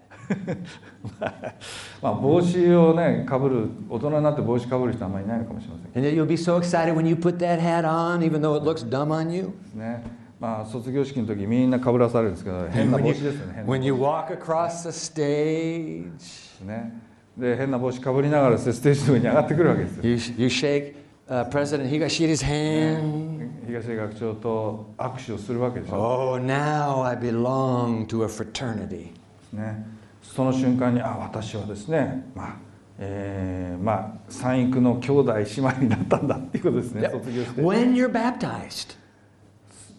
[2.01, 8.63] まあ帽子をねかぶる大人になって帽子かぶる人はあんまりいないのかもしれませんけ And you'll be so excited when you put that hat on, even though it
[8.63, 9.53] looks dumb on you.
[9.75, 10.03] どね
[10.39, 17.01] まあ卒業式の時みんなかぶらされるんですけど変な帽子ですよね変な when you walk across the stage, ね。
[17.37, 20.03] で変な帽子かぶりながらステージの上に上がってくるわけですよ。
[20.03, 20.95] You, you shake
[21.29, 23.49] uh, President Higashi's hand.
[23.67, 25.95] 東出学長と握手をするわけでしょ。
[25.95, 29.11] Oh, now I belong to a fraternity.
[29.53, 29.85] ね、
[30.21, 32.55] その瞬間にあ私はですねまあ
[32.99, 37.11] えーまあ三育の兄弟姉妹になったんだっていうことですね Yep.
[37.11, 37.61] 卒業して。
[37.61, 38.95] When you're baptized,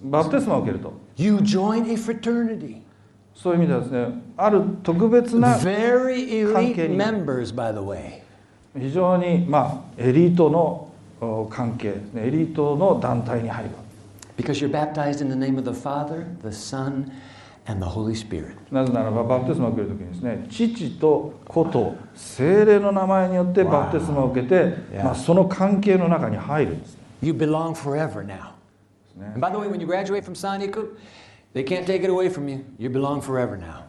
[0.03, 0.93] バプテスマを受けると。
[3.35, 6.97] そういう意味ではですね、ある特別な関係に
[8.79, 10.89] 非常に、まあ、エリートの
[11.51, 13.71] 関係、エリートの団体に入る。
[18.71, 26.99] なぜならば、バプテスマを受けるときにですね、父と子と精霊の名前によってバプテスマを受けて、まあ、その関係の中に入るんです。
[27.23, 28.60] You belong forever now.
[29.16, 30.96] ね And by the way, when you graduate from Saniku,
[31.55, 32.64] they can't take it away from you.
[32.79, 33.85] You belong forever now.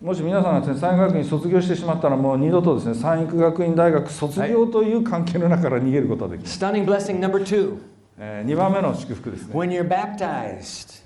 [0.00, 7.78] もし皆さんがですね三育学院卒業してしまったらもう二度とですね三育学院大学卒業という関係の中から逃げることができる、Stunning blessing number two.
[8.18, 11.02] え2番目の祝福ですね、When you're baptized,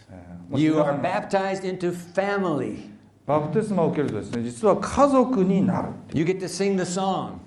[0.54, 2.90] you are baptized into family.
[3.26, 7.38] バプテスマを受けるとですね実は家族になる You get to sing the song.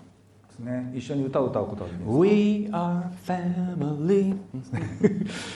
[0.60, 4.34] ですね一緒に歌を歌うことができます We are family.
[4.36, 4.38] っ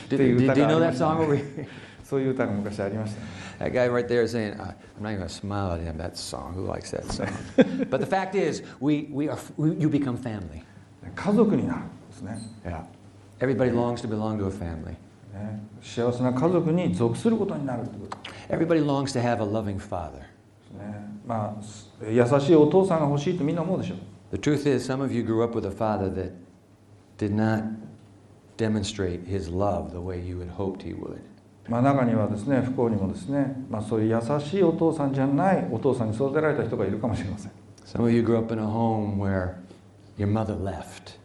[0.10, 1.68] て Did, いう歌 you があ know りま that した song ね?
[2.04, 3.28] そういう歌が昔ありましたね
[3.60, 5.98] That guy right there is saying, "Uh, I'm not even going to smile at him,
[5.98, 6.54] that song.
[6.54, 7.28] Who likes that song?
[7.90, 10.64] but the fact is, we, we are, we, you become family.
[11.16, 12.82] 家族になるんですね Yeah.
[13.40, 14.96] Everybody longs to belong to a family.
[15.34, 20.24] ね幸せな家族に属することになるってことで Everybody longs to have a loving father.
[21.26, 21.64] まあ
[22.10, 23.98] 優しいお父さんが欲しいとみんな思うでしょう
[24.33, 26.33] The truth is, some of you grew up with a father that
[27.17, 27.65] did not
[28.57, 31.21] demonstrate his love the way you had hoped he would.
[31.69, 37.53] まあ、中にはですね不幸にもですね、まあ、そういう優しいお父さんじゃないお父さんに育てられた人がいるかもしれません
[37.85, 39.57] Some of you grew up in a home where
[40.19, 41.19] your mother left.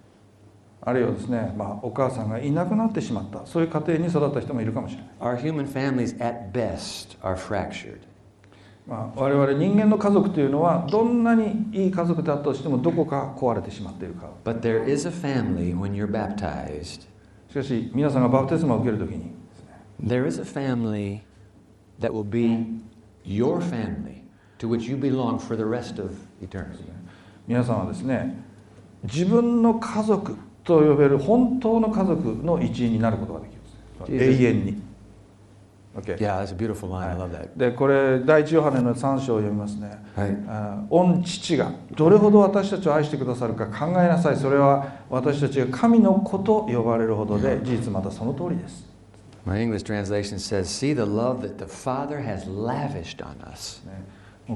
[0.82, 8.00] あるいはですね、まあ、お母さんがいなくなってしまったそういう家庭に育った人もいるかもしれない、 Our human families, at best, are fractured.
[8.89, 17.03] まあ、我々人間の家族というのはどんなにいい家族であったとしてもどこか壊れてしまっているか But there is a family when you're baptized.
[17.51, 19.31] しかし皆さんがバプテスマを受けるときに
[20.03, 21.21] There is a family
[22.01, 22.81] that will be
[23.27, 24.23] your family
[24.59, 26.85] to which you belong for the rest of eternity.
[27.47, 28.43] 皆さんはですね
[29.05, 33.59] 自分の家族と呼べる本当の家族の一員になることができる.
[34.25, 34.83] 永遠に
[36.01, 37.11] OK Yeah, that's a beautiful line.
[37.11, 37.49] I love that.
[37.57, 39.99] でこれ第一ヨハネの3章を読みますね。
[40.15, 40.37] はい。
[40.49, 44.37] あ御父がどれほど私たちを愛してくださるか考えなさい。
[44.37, 48.87] それは私たちが神の子と呼ばれるほどで事実またその通りです。
[49.45, 53.83] My English translation says, See the love that the Father has lavished on us.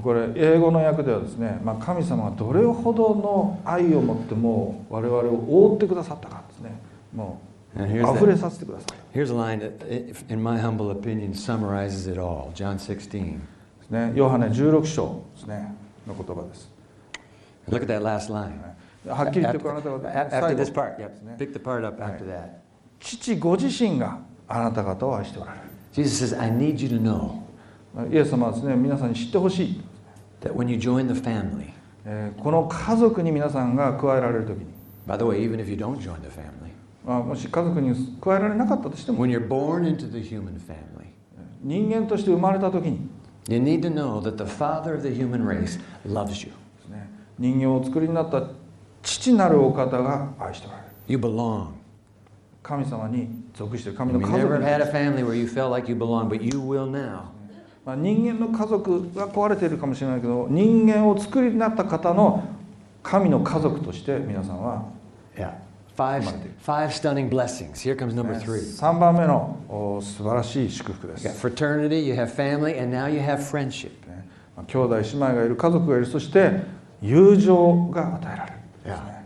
[0.03, 6.81] これ英語の訳ではですね、まあ、神様がどれほどの愛を持ってもう我々を覆ってくださったかですね。
[7.15, 7.41] も
[7.77, 12.52] う溢れさせてください here's a line that, if- in my humble opinion, summarizes it all.
[12.54, 13.40] John 16.
[13.40, 15.74] ですねヨハネ16章ですね
[16.08, 16.70] の言葉です
[17.70, 18.54] Look at that last line.
[19.08, 21.08] はっきり言って After, こうあなたは a- 最 after 後 this part, yep.
[21.10, 22.50] ですね Pick the part up after that.
[23.00, 27.42] 父ご自身があなた方を愛しておられる Jesus says, I need you to know
[28.12, 29.82] イエス様はですね皆さんに知ってほしい、
[30.42, 31.72] that when you join the family,
[32.06, 34.66] えーこの家族に皆さんが加えられる時に、
[35.08, 36.71] by the way, even if you don't join the family, まあ、
[37.05, 39.19] まあ、もし家族に加えられなかったとしても
[41.63, 43.09] 人間として生まれた時に
[47.39, 48.51] 人間を作りになった
[49.03, 50.89] 父なるお方が愛しておられる。
[52.63, 54.37] 神様に属してる神の家族。
[57.85, 62.45] まあ、人間の家族が壊れているかもしれないけど、人間を作りになった方の
[63.03, 64.85] 神の家族として皆さんは。
[65.95, 66.25] Five,
[66.61, 67.81] five stunning blessings.
[67.81, 68.61] Here comes number three.
[68.61, 73.91] 3番目のお素晴らしい祝福で You す fraternity, you have family, and now you have friendship.
[74.09, 74.27] ね
[74.57, 76.61] まあ兄弟姉妹がいる家族がいるそして
[77.03, 79.23] 友情が与えられる Yeah.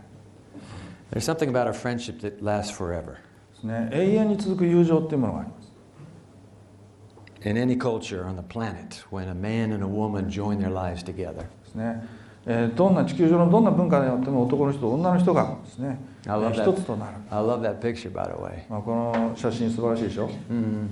[1.11, 3.15] There's something about a friendship that lasts forever.
[3.63, 5.67] ね永遠に続く友情っていうものがあります
[7.49, 11.01] In any culture on the planet, when a man and a woman join their lives
[11.01, 12.03] together, ですね、
[12.45, 16.71] えーどんな地球上のどんな文化であっても男の人と女の人がですね、え I love ー that.
[16.71, 18.63] 一つとなる、I love that picture, by the way.
[18.69, 20.89] まあ、この写真素晴らしいでしょ Mhm.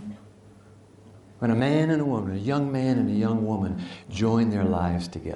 [1.41, 3.75] When a man and a woman, a young man and a young woman,
[4.09, 5.35] join their lives together,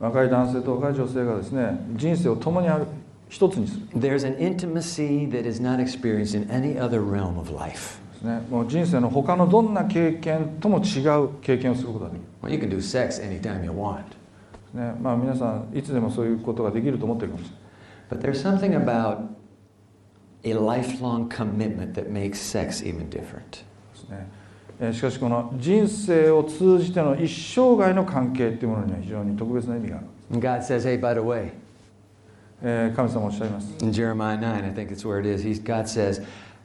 [0.00, 2.86] 若い男性と若い女性がですね人生を共にある
[3.28, 8.00] 一つにする there's an intimacy that is not experienced in any other realm of life.
[8.22, 13.98] ねもう人生の他のどんな経験とも違う経験をすることができる Well, you can do sex anytime you want,
[14.72, 17.63] ねまあ皆さんいつでもそういうことができると思ってるかもしれない
[18.08, 19.30] but there's something about
[20.44, 23.64] a lifelong commitment that makes sex even different.
[24.92, 30.06] しかしこの人生を通じての一生涯の関係っていうものには非常に特別な意味がある、
[30.40, 31.52] God says, hey, by the way,
[32.60, 36.22] えー神様おっしゃいます in Jeremiah 9, I think it's where it is, he's, God says,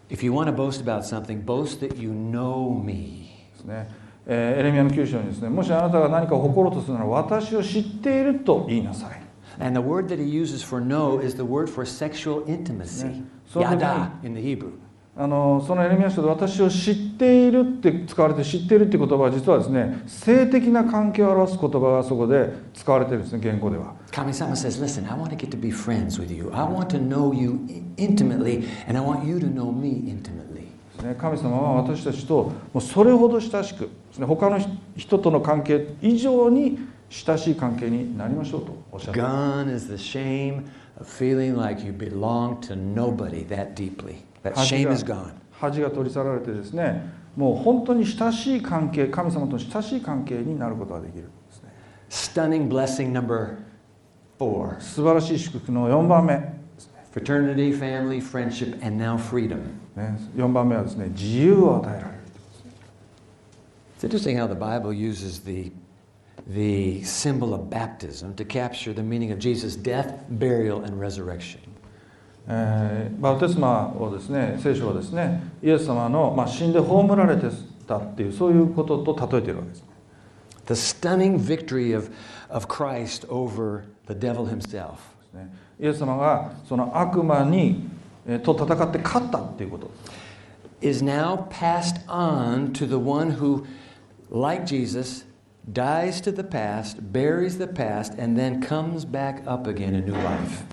[0.10, 3.30] if you want to boast about something, boast that you know me.
[3.54, 3.90] ですね、
[4.26, 9.19] えーエレミアの9章にですねもしあなたが何かを誇ろうとするなら私を知っていると言いなさい
[9.60, 13.24] And the word that he uses for know is the word for sexual intimacy.
[13.56, 14.74] Yada in the Hebrew.
[15.18, 26.50] あのそのエレミア書で私を知っているって使われて知っているって言葉は実はですね性的な関係を表す言葉がそこで使われてるんですね言語では Kami-sama says, listen, I want to get to be friends with you.
[26.54, 27.60] I want to know you
[27.98, 30.70] intimately, and I want you to know me intimately.
[30.96, 34.58] ですね神様は私たちともうそれほど親しくね他の
[34.96, 40.66] 人との関係以上に親しい関係になりましょうとおっしゃって Gone is the shame
[41.00, 44.18] of feeling like you belong to nobody that deeply.
[44.44, 45.32] That 恥 shame が is gone.
[45.52, 51.74] 恥が取り去られてですねもう本当に親しい関係神様との親しい関係になることができるんですね
[52.10, 53.58] Stunning blessing number
[54.38, 54.80] four.
[54.80, 56.60] 素晴らしい祝福の4番目、ね、
[57.14, 59.60] Fraternity, family, friendship, and now freedom.
[60.36, 62.20] 4番目はですね自由を与えられる
[63.98, 65.74] It's interesting how the Bible uses the,
[66.47, 71.61] the symbol of baptism to capture the meaning of Jesus' death, burial, and resurrection.
[72.47, 77.49] えーバプテスマをですね聖書はですねイエス様の、まあ、死んで葬られて
[77.87, 79.85] たっていうそういうことと例えているわけです
[80.67, 82.11] The stunning victory of,
[82.51, 84.97] of Christ over the devil himself.
[85.33, 87.89] ねイエス様がその悪魔に、
[88.27, 89.91] えーと戦って勝ったっていうこと
[90.83, 93.65] is now passed on to the one who,
[94.31, 95.25] like Jesus,
[95.74, 100.14] dies to the past, buries the past, and then comes back up again in new
[100.14, 100.64] life.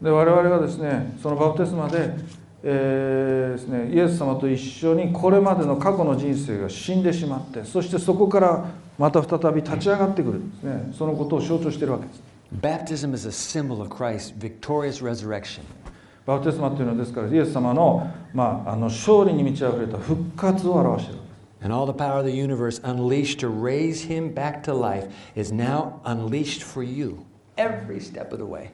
[0.00, 2.14] で我々がですねそのバプテスマで,、
[2.62, 12.22] えーですね、イエス様と一緒にこれまでの過去の人生が死んでしまってそしてそこからまた再び立ち上がってくるんですねそのことを象徴しているわけです
[12.60, 15.62] Baptism is a symbol of Christ's victorious resurrection.
[16.24, 21.22] バプテスマというのはですからイエス様の,、まあ、あの勝利に満ち溢れた復活を表している
[21.60, 25.52] And all the power of the universe unleashed to raise him back to life is
[25.52, 28.70] now unleashed for you every step of the way.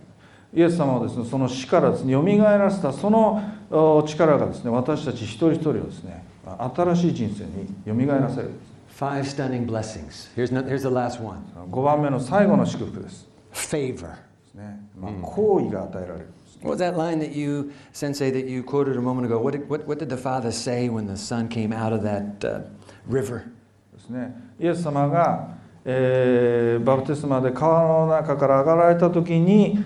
[0.53, 8.51] イエス様はですねその死からですね蘇らせたそのお力がですね私たち一人一人をですね新しい人生によみがえらせる
[8.97, 10.29] Five stunning blessings.
[10.37, 13.27] Here's, no, here's the last one 5番目の最後の祝福です。
[13.53, 14.11] favor.
[14.11, 14.17] で
[14.47, 16.29] すねまあ、好意が与えられる
[16.64, 19.40] What was that line that you, Sensei, that you quoted a moment ago?
[19.40, 22.44] What did, what, what did the Father say when the Son came out of that
[22.44, 22.62] uh,
[23.08, 23.50] river?
[23.94, 25.56] ですねイエス様が、
[25.86, 29.84] えーバプテスマで川の中から上がられた時に、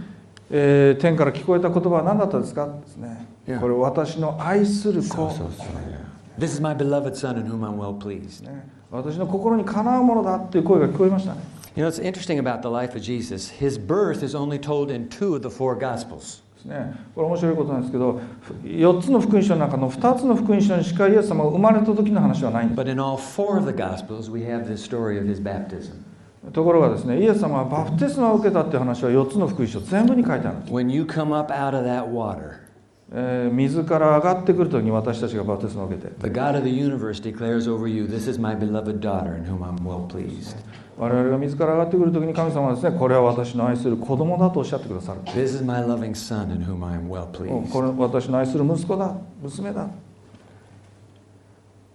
[0.49, 3.59] えー天から聞こえた言葉は何だったですかですね Yeah.
[3.59, 5.27] これ私の愛する子
[6.39, 8.45] This is my beloved Son in whom I'm well pleased.
[8.45, 11.41] ね私の心にかなうものだっていう声が聞こえましたね
[11.75, 13.49] You know, it's interesting about the life of Jesus.
[13.49, 16.41] His birth is only told in two of the four Gospels.
[16.64, 16.94] ね。
[17.14, 18.20] これ面白いことなんですけど
[18.64, 22.76] 4つの福音書の中の2つの福音書にしかイエス様が生まれた時の話はないんです。
[26.52, 30.72] ところがですねイエス様はバプテスマを受けたっていう話は4つの福音書全部に書いてあるんです。
[33.10, 36.12] えー、水から上がってくるときに私たちがバプテスマを受けて。
[40.98, 47.70] 我々が水から上がってくる時に神様はですねこれは私の愛する子供だとおっしゃってくださる This is my loving son in whom I am well pleased.
[47.70, 49.88] これ私の愛する息子だ娘だ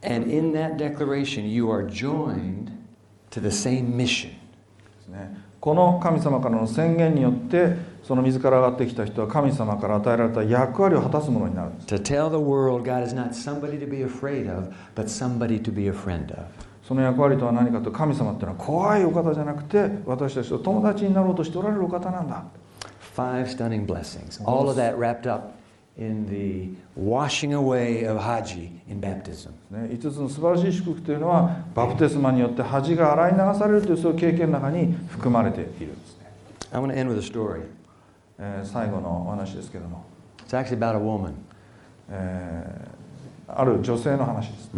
[0.06, 2.72] And in that declaration, you are joined
[3.32, 4.32] to the same mission.
[5.60, 15.62] この神様からの宣言によってその水から上がってきた人は神様から与えられた役割を果たすものになる To tell the world God is not somebody to be afraid of, but somebody
[15.62, 16.73] to be a friend of.
[16.88, 22.44] その役割とは何かと神様っていうのは怖いお方じゃなくて私たちと友達になろうとしておられるお方なんだ
[23.16, 24.44] Five stunning blessings.
[24.44, 25.54] All of that wrapped up
[25.98, 29.52] in the washing away of Haji in baptism.
[29.70, 36.32] ね、5つの素晴らしい祝福というのはバプテスマによって恥が洗い流されるというそういう経験の中に含まれているんですね、
[36.72, 37.62] I want to end with a story.
[38.40, 40.04] えー最後のお話ですけども、
[40.48, 41.34] It's actually about a woman.
[42.10, 42.93] えー
[43.56, 44.72] ある女性の話です、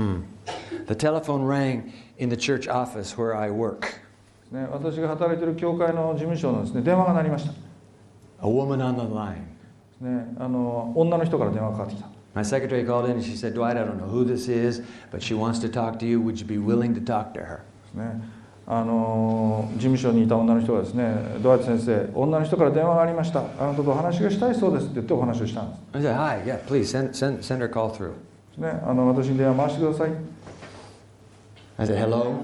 [0.88, 3.88] The telephone rang in the church office where I work.
[4.52, 7.52] ね、私が働いている教会の事務所のです、ね、電話が鳴りました、
[8.42, 9.56] A woman on the line.
[10.02, 14.84] ね、あの女の人から電話がかかってきた My secretary called in and she said, Dwight, I don't know who this is,
[15.10, 16.20] but she wants to talk to you.
[16.20, 17.62] Would you be willing to talk to her?
[17.94, 18.22] ね
[18.68, 28.14] あの事務所にいた女の人がですねドワイト先生女の人から電話がありましたあなたとお話がしたいそうですって言ってお話をしたんです I said, Hi, yeah, please send, send, send her call through.
[28.58, 30.12] ねあの私に電話回してください
[31.78, 32.36] I said, Hello?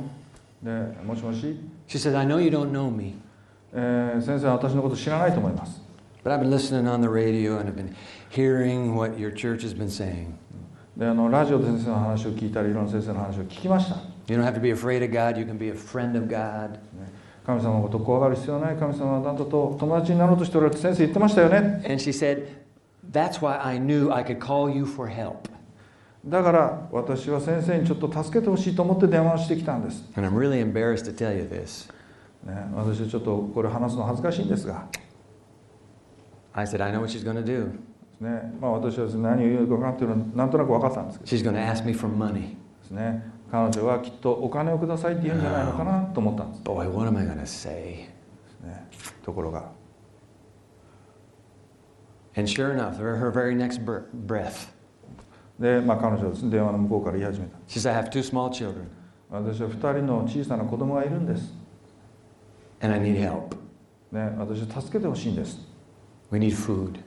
[0.61, 0.69] で
[1.03, 1.57] もしもし、
[1.87, 3.15] She said, I know you don't know me,
[3.73, 5.81] えー先生は私のこと知らないと思います
[6.23, 7.95] but I've been listening on the radio and I've been
[8.29, 10.33] hearing what your church has been saying.
[10.97, 13.95] であのラジオで先生の話を聞いたりいろんな先生の話を聞きました
[14.27, 16.77] You don't have to be afraid of God, you can be a friend of God.
[17.45, 22.45] 神様のことを怖がる必要はない神様はあなたと友達になろうとしておられるって先生言ってましたよね And she said,
[23.11, 25.49] That's why I knew I could call you for help.
[26.25, 30.03] だから私は先生にちょっと助けてほしいと思って電話してきたんです。
[30.15, 30.63] Really
[32.43, 34.87] ね、私はちょっとこれ話すの恥ずかしいんですが。
[36.53, 37.71] I said, I know what she's going to do.
[38.19, 41.31] ねまあ、私は何を言うかというのはなんとなく分かったんですけど。
[41.31, 42.49] She's going ask me for money.
[42.51, 46.63] ですね彼女はきっとお金をくださいって言うんじゃないのかなと思ったんです。
[49.23, 49.71] ところが。
[52.35, 54.69] And sure enough, her very next breath.
[55.61, 58.87] で、まあ、彼女はですね電話の向こうから言い始めた she said, I have two small children
[59.29, 61.53] 私は2人の小さな子供がいるんです、
[62.81, 63.55] and I need help.
[64.11, 65.57] ね、私は助けてほしいんです、
[66.31, 66.97] We need food.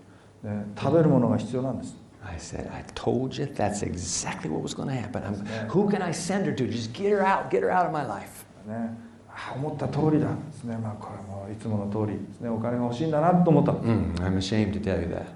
[0.43, 5.23] ね、食べるものが必要なんです I said, I told you that's exactly what was going to happen.
[5.23, 5.35] I'm,
[5.69, 6.67] who can I send her to?
[6.67, 8.47] Just get her out, get her out of my life.
[8.67, 8.97] ね、
[9.29, 15.27] あ思った通りだですね、まあ、これもいつもの通りですねお金が欲しいんだなと思った、ね、Mm, I'm ashamed to tell you that.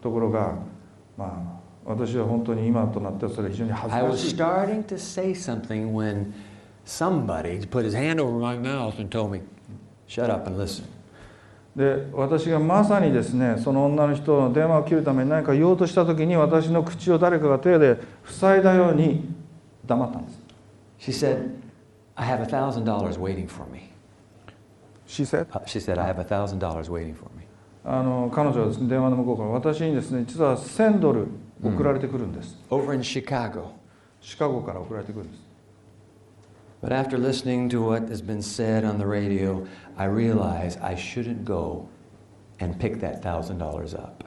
[0.00, 0.54] ところが、
[1.16, 1.24] ま
[1.56, 6.32] あ、私は本当に今となってはそれは非常に恥ず I か was しい starting to say something when
[6.84, 9.40] somebody put his hand over my mouth and told me,
[10.06, 10.84] Shut up and listen.
[11.76, 19.32] で私がまさにですねその女の人の電話を切るために何か言おうとした時に私の口を誰かが手で塞いだように
[19.86, 20.40] 黙ったんです
[20.98, 21.50] She said,
[22.16, 22.84] I have a $1,000
[23.18, 23.90] waiting for me.
[25.06, 25.46] She said?
[25.50, 26.58] Uh, she said, I have a $1,000
[26.90, 27.46] waiting for me.
[27.82, 31.28] あの彼女はですね電話の向こうから私にですね実は1000ドル
[31.62, 33.72] 送られてくるんです、Over in Chicago.
[34.20, 35.42] シカゴから送られてくるんです
[36.82, 41.44] But after listening to what has been said on the radio, I realized I shouldn't
[41.44, 41.88] go
[42.58, 44.24] and pick that $1,000 up.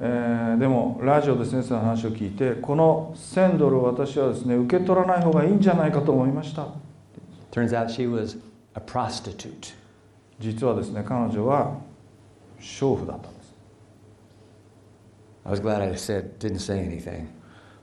[0.00, 6.66] えーでもラジオで先生の話を聞いてこの1000ドルを私はですね受け取らない方がいいんじゃないかと思いました
[7.52, 8.40] Turns out she was
[8.74, 9.74] a prostitute.
[10.40, 11.78] 実はですね彼女は
[12.60, 13.28] 娼婦だった
[15.44, 17.26] I was glad I said, didn't say anything.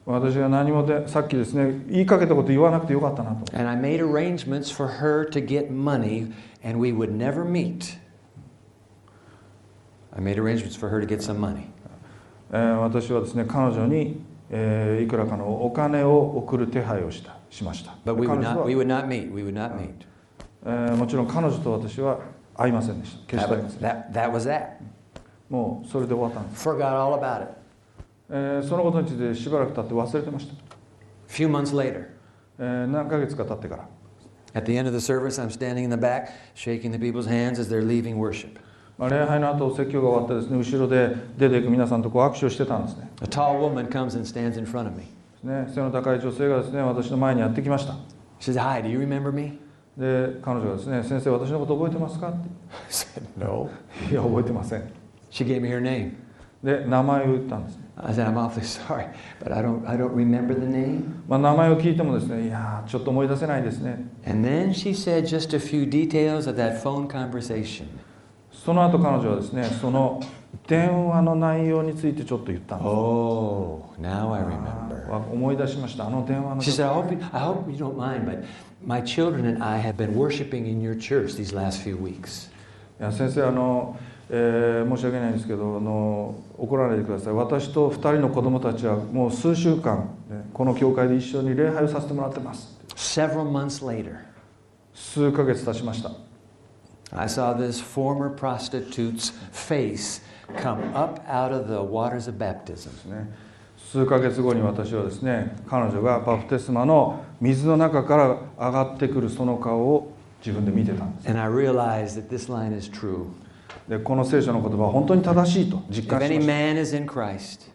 [0.05, 6.31] 私が何もでさっきですね言いかけたこと言わなくてよかったなと And I made arrangements for her to get money,
[6.63, 7.97] and we would never meet.
[10.15, 11.67] I made arrangements for her to get some money.
[12.51, 19.31] えー私はですね彼女に、えーいくらかのお金を送る手配をしたしました But we 彼 would 女 not, は we would not meet.
[19.31, 19.93] We would not meet.
[20.65, 22.19] えーもちろん彼女と私は
[22.55, 24.67] 会いませんでした決し That, て会いません that, that was that.
[25.49, 27.49] もうそれで終わったんです、Forgot all about it.
[28.31, 30.53] えーそのことについてしばらく経って忘れてました、
[31.27, 32.05] few months later,
[32.59, 33.87] えー何ヶ月か経ってから
[34.53, 37.59] at the end of the service, I'm standing in the back, shaking the people's hands
[37.59, 38.59] as they're leaving worship.
[38.97, 45.03] まあ礼拝の後説教が終わってですね後ろで出ていく皆さんとこう握手をしてたんですね A tall woman comes and stands in front of me.
[45.41, 47.93] ね背の高い女性がですね私の前にやってきました
[48.39, 49.57] She says, Hi, do you remember me?
[49.97, 52.37] で彼女がですね「先生私のこと覚えてますか?」っ I
[52.89, 53.69] said, No.
[54.07, 54.91] て「いや覚えてません
[55.31, 56.11] She gave me her name.」
[56.63, 59.07] で名前を言ったんですね、I said, I'm awfully sorry,
[59.41, 61.03] but I don't, I don't remember the name.
[61.27, 67.85] まあ、名前を聞いてもですね「いやーちょっと思い出せないですね And then she said just a few details of that phone conversation.」
[68.51, 70.19] その後彼女はですねその
[70.67, 75.09] 電話の内容についてちょっと言ったんです Oh, now I あ remember.
[75.09, 78.43] ー思い出しましたあの電話の She said, I hope, you, I hope you don't mind, but
[78.85, 82.51] my children and I have been worshiping in your church these last few weeks.
[82.99, 83.95] いや先生あの、
[84.29, 87.33] えー申し訳ないんですけどあの怒らないでください。
[87.33, 92.77] 私と2人の子供たちはもう数週間、ねこの教会で一緒に礼拝をさせてもらってます。
[92.95, 94.17] Several months later,
[94.93, 96.11] 数ヶ月経ちました。
[97.11, 100.21] I saw this former prostitute's face
[100.61, 102.91] come up out of the waters of baptism.
[103.77, 110.13] 数ヶ月後に私はですね彼女がバプテスマの水の中から上がってくるその顔を
[110.45, 111.29] 自分で見てたんです。
[111.29, 113.25] And I realized that this line is true.
[113.89, 117.65] でこの聖書の言葉は本当に正しいと実感しました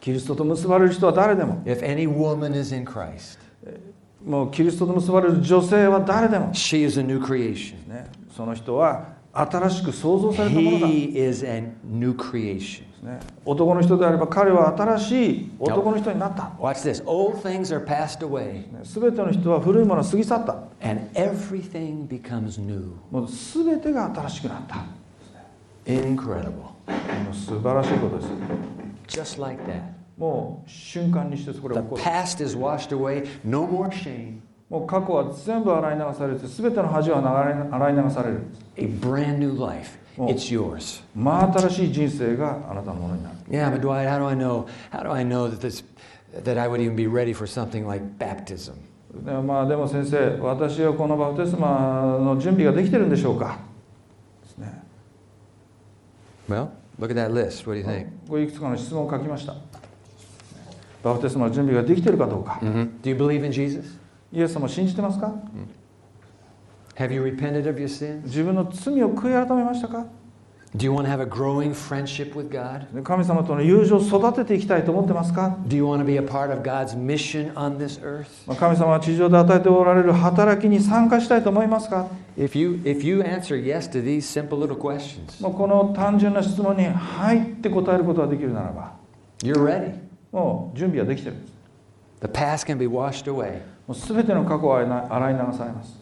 [0.00, 3.40] キリストと結ばれる人は誰でも if any woman is in Christ,
[4.24, 7.88] もうキリストと結ばれる女性は誰でも、she is a new creation.
[7.88, 8.06] ね、
[8.36, 12.84] その人は新しく創造されたものだ He is a new creation.
[13.02, 17.02] ね、男の人であれば彼は新しい男の人になった、Watch this.
[17.04, 22.92] Old things are passed away, ね、全ての人は古いものを過ぎ去った and everything becomes new.
[23.10, 24.84] もう全てが新しくなった
[25.86, 26.74] Incredible.
[27.32, 28.28] 素晴らしいことです
[29.20, 29.82] Just like that.
[30.16, 33.26] もう瞬間にしてこれ The 起こる past is washed away.
[33.44, 34.40] No more shame.
[34.68, 37.18] もう過去は全部洗い流されて全ての恥は
[37.72, 38.42] 洗い流される
[38.76, 39.98] A brand new life.
[40.18, 40.26] Oh.
[40.26, 41.02] It's yours.
[41.14, 44.66] 真新しい人生があなたのものになる Yeah, but Dwight, how do I know?
[44.90, 45.84] How do I know that this,
[46.42, 48.74] that I would even be ready for something like baptism?
[49.14, 53.58] でまあでも先生私はこのバプテスマの準備ができてるんでしょうか
[58.28, 59.54] これいくつかの質問を書きました。
[61.02, 62.58] バプテスマの準備ができているかどうか。
[62.62, 63.00] Mm-hmm.
[63.02, 63.98] Do you believe in Jesus?
[64.32, 65.36] イエス様信じてますか、mm-hmm.
[66.96, 70.06] have you repented of your 自分の罪を悔い改めましたか？
[73.04, 75.56] 神様との友情を育てていきたいと思ってますか？
[78.58, 82.08] 神様は地上で与えておられる働きに参加したいと思いますか？
[82.37, 88.93] If you if you answer yes to these simple little questions, もうこの単純な質問に「はい」って答えることができるならば
[89.39, 89.93] you're ready.
[90.31, 91.53] もう準備はできてるんです
[92.21, 94.79] The past can be washed away, もう全ての過去は
[95.09, 95.99] 洗い流されます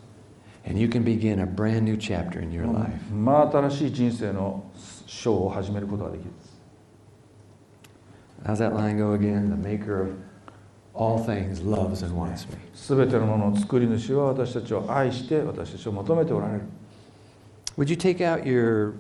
[0.68, 2.92] and you can begin a brand new chapter in your life.
[3.12, 4.64] 真新しい人生の
[5.08, 6.32] 章を始めることができる
[8.46, 9.50] How's that line go again?
[9.50, 10.10] The maker of
[10.95, 12.57] all things loves and wants me.
[12.75, 16.61] 全てのものの作り主は私たちを愛して私たちを求めておられる
[17.77, 18.95] Would you take out your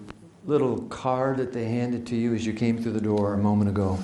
[0.46, 3.72] little card that they handed to you as you came through the door a moment
[3.72, 3.96] ago?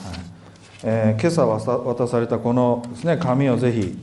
[0.84, 3.98] えー今朝渡渡されたこのです、ね、紙をぜひ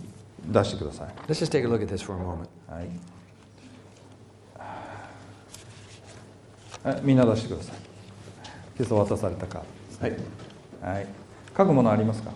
[0.45, 2.47] 出してください、Let's just take a look at this for a moment.
[2.69, 2.87] はい
[6.83, 7.75] はいみんな出してください
[8.77, 9.61] 今朝渡されたカー
[10.01, 10.23] ドです
[10.81, 11.07] はい
[11.57, 12.31] 書くものありますか、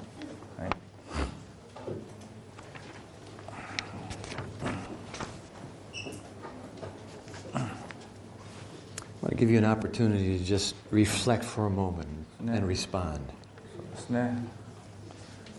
[9.40, 12.08] give you an opportunity to just reflect for a moment
[12.44, 12.56] Yeah.
[12.56, 13.18] and respond.
[13.76, 14.36] そうですね、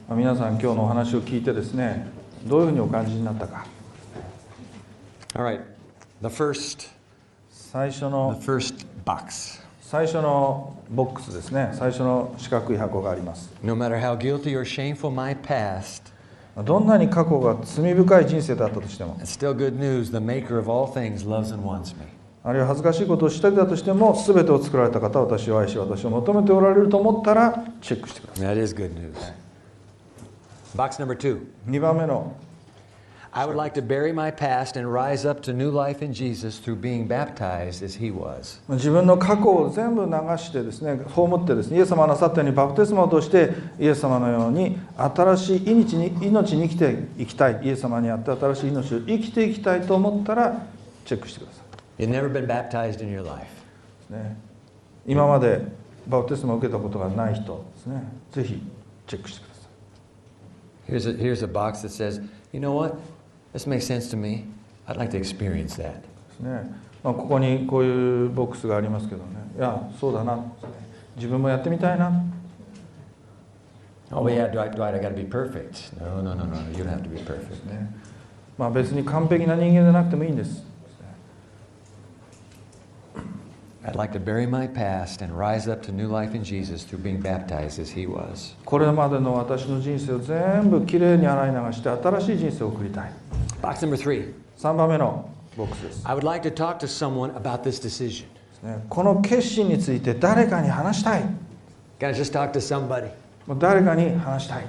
[0.07, 2.07] まあ皆さん今日のお話を聞いてですね
[2.45, 3.65] どういうふうにお感じになったか
[5.35, 5.61] All right.
[6.21, 6.89] The first,
[7.51, 9.61] 最初 the の first box.
[9.81, 16.01] 最初のボックスですね最初の四角い箱があります No matter how guilty or shameful my past,
[16.63, 20.11] どんなに過去が罪深い人生だったとしても it's still good news.
[20.11, 22.05] The maker of all things loves and wants me.
[22.45, 29.14] あるいは恥ずかしいことをしてたとしても全てを作られた方は私を愛し私を求めておられると思ったらチェックしてください That is good news.
[30.74, 31.47] Box number two.
[31.68, 32.34] 2番目の
[33.34, 36.59] I would like to bury my past and rise up to new life in Jesus
[36.59, 38.61] through being baptized as he was.
[38.68, 50.66] 自分の過去を全部流してですね葬ってですねイエス様がなさったようにバプテスマを通してイエス様のように新しい命に命に生きていきたいイエス様にあって新しい命を生きていきたいと思ったら
[51.07, 51.61] チェックしてくださ
[51.99, 53.47] You've never been baptized in your life.
[54.11, 54.36] い、ね、
[55.07, 55.62] 今まで
[56.07, 58.62] バプテスマを受けたことがない人ですねぜひ
[59.07, 62.20] チェックしてください Here's a, here's a box that says,
[62.53, 62.97] you know what?
[63.53, 64.47] This makes sense to me.
[64.88, 66.03] I'd like to experience that.
[66.03, 66.74] ですね、
[67.05, 69.26] まあ、ここにこういうボックスがありますけどね
[69.57, 70.45] いやそうだな
[71.16, 72.12] 自分もやってみたいな
[74.14, 75.99] Oh, yeah, Dwight, Dwight, I got to be perfect.
[75.99, 76.57] No, no, no, no.
[76.76, 77.66] You don't have to be perfect.
[77.66, 77.88] ね
[78.59, 80.62] まあ、別に完璧な人間でなくてもいいんです
[83.85, 87.01] I'd like to bury my past and rise up to new life in Jesus through
[87.03, 88.55] being baptized as he was.
[88.65, 93.11] これまでの私の人生を全部きれいに洗い流して新しい人生を送りたい
[93.61, 94.33] Box number three.
[94.57, 98.25] 3番目のボックスです I would like to talk to someone about this decision.
[98.63, 101.23] ねこの決心について誰かに話したい
[101.99, 103.09] Gotta just talk to somebody.
[103.45, 104.65] もう誰かに話したい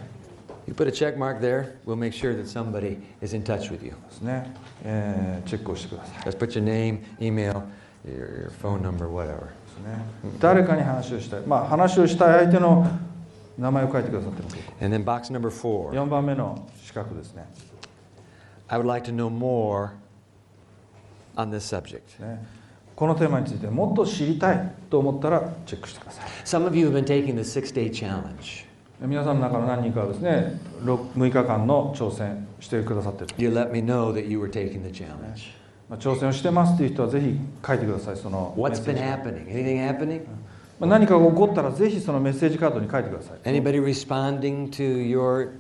[0.69, 3.83] You put a check mark there, we'll make sure that somebody is in touch with
[3.83, 3.93] you.
[3.93, 4.55] ですね、
[4.85, 7.63] えーチェックをしてください Just put your name, email,
[8.06, 9.50] your, your phone number, whatever.
[10.40, 12.88] 誰かに話をしたいまあ話をしたい相手の
[13.58, 15.92] 名前を書いてくださってます And then box number four.
[15.92, 17.46] 4番目の四角ですね
[18.68, 19.92] I would like to know more
[21.36, 22.22] on this subject.
[22.22, 22.46] ね
[22.96, 28.66] このテーマについてもっと知りたいと思ったらチェックしてください Some of you have been taking the six day challenge.
[29.02, 35.10] 皆さんの中の何人かはですね 6, 日間の挑戦してくださってる、You let me know that you were taking the challenge.
[35.18, 39.48] まあ、挑戦をしてますっていう人はぜひ書いてくださいその What's been ジ happening?
[39.48, 40.22] Anything happening?
[40.80, 45.52] まあ何かが起こったらぜひそのメッセージカードに書いてください Anybody responding to your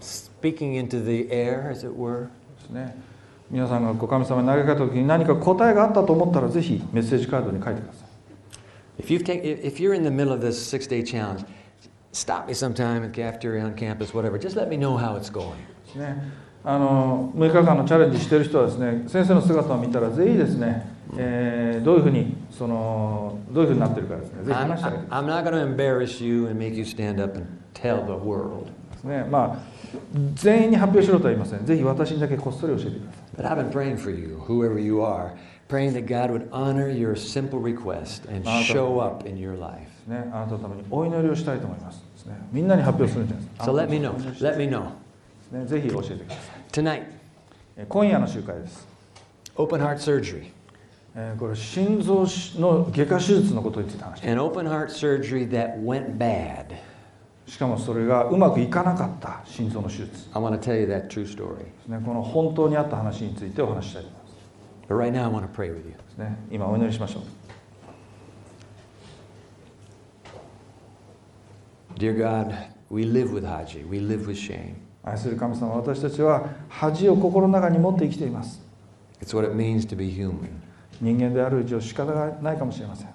[0.00, 2.26] speaking into the air, as it were?
[2.26, 2.30] で
[2.66, 2.96] すね
[3.50, 8.08] 皆さんがご神様に投げかけた時に何か答えがあったと思ったらぜひメッセージカードに書いてください
[8.98, 11.44] If, you've take, if if you're in the middle of this six day challenge,
[12.12, 14.38] stop me sometime at the cafeteria on campus, whatever.
[14.38, 15.54] Just let me know how it's going.
[15.86, 27.46] ですねあの6日間のチャレンジしている人はですね先生の姿を見たらぜひですね、えーどういうふうにそのどういうふうになってるかですねぜひ I'm, 話してあげてくだ I'm not going to embarrass you and make you stand up and
[27.72, 28.66] tell the world.
[29.04, 29.58] ねまあ
[30.34, 33.06] 全員に発表しろとは言いませんぜひ私にだけこっそり教えてく
[33.36, 35.30] ださい But I've been praying for you, whoever you are,
[35.68, 39.86] praying that God would honor your simple request and show up in your life.
[40.08, 44.12] ねあなたのためにお祈りをしたいと思いますですねみんなに発表するんじゃないですか So let me know.
[44.40, 44.90] Let me know.
[45.52, 47.02] ですねぜひ教えてください Tonight,
[47.76, 48.86] えー今夜の集会です
[49.56, 50.50] open heart surgery.
[51.14, 52.26] えーこれ心臓
[52.60, 56.66] の外科手術のことについて話して An open heart surgery that went bad.
[57.46, 61.64] しかもそれがうまくいかなかった心臓の手術で I want to tell you that true story.
[61.84, 64.28] すねこの本当にあった話についてお話ししたいと思います
[64.88, 65.92] But right now, I want to pray with you.
[65.92, 67.22] ですね今お祈りしましょう
[71.98, 72.54] Dear God,
[72.90, 74.76] we live with Haji, we live with shame.
[75.04, 78.60] 愛する神様私たちは恥を心の中に持って生きています
[79.20, 80.50] It's what it means to be human.
[81.00, 83.08] 人間である以上仕方がないかもしれません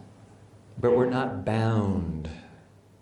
[0.81, 2.29] But we're not bound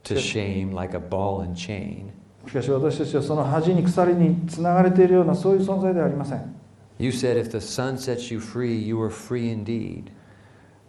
[0.04, 2.12] to shame like a ball and chain.
[2.48, 6.56] しかし私たちはその恥に鎖につながれているようなそういう存在ではありません
[7.00, 10.12] You said, if the Son sets you free, you are free indeed.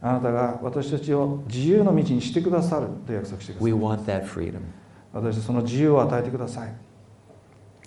[0.02, 4.60] あなたが私たちを自由の道にしてくださると約束してくださ We い want that freedom.
[5.12, 6.74] 私たちその自由を与えてください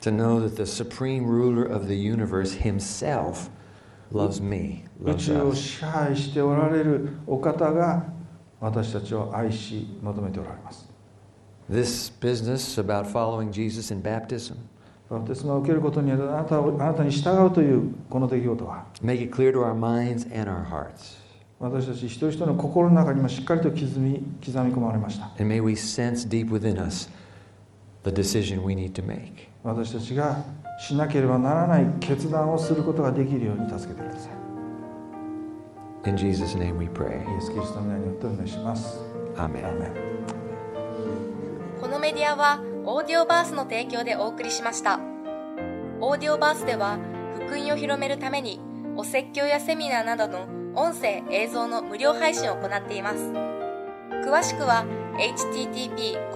[0.05, 3.51] To know that the supreme ruler of the universe himself
[4.11, 5.57] loves me, 宇 loves 宙を us.
[5.57, 8.05] 支配しておられるお方が
[8.61, 10.89] 私たちを愛し求めておられます
[11.71, 14.57] This business about following Jesus in baptism,
[15.09, 21.19] バプテスマを受けることによってあなたをあなたに従うというこの出来事は make it clear to our minds and our hearts.
[21.59, 27.09] 私たち一人一人の心の中にもしっかりと刻み刻み込まれました And may we sense deep within us
[28.03, 29.49] the decision we need to make.
[29.66, 30.46] 私たちが
[30.78, 34.32] しなければならない決断をすることができるように助けてください。
[36.08, 37.18] In Jesus' name we pray.
[37.34, 39.00] イエス・キリストの皆によってお願いします。
[39.36, 39.64] アメン
[41.82, 45.00] このメディアはオーディオバースの提供でお送りしました。
[46.00, 47.00] オーディオバースでは
[47.34, 48.60] 福音を広めるために
[48.96, 50.46] お説教やセミナーなどの
[50.76, 53.18] 音声映像の無料配信を行っています。
[54.24, 54.86] 詳しくは
[55.18, 56.36] http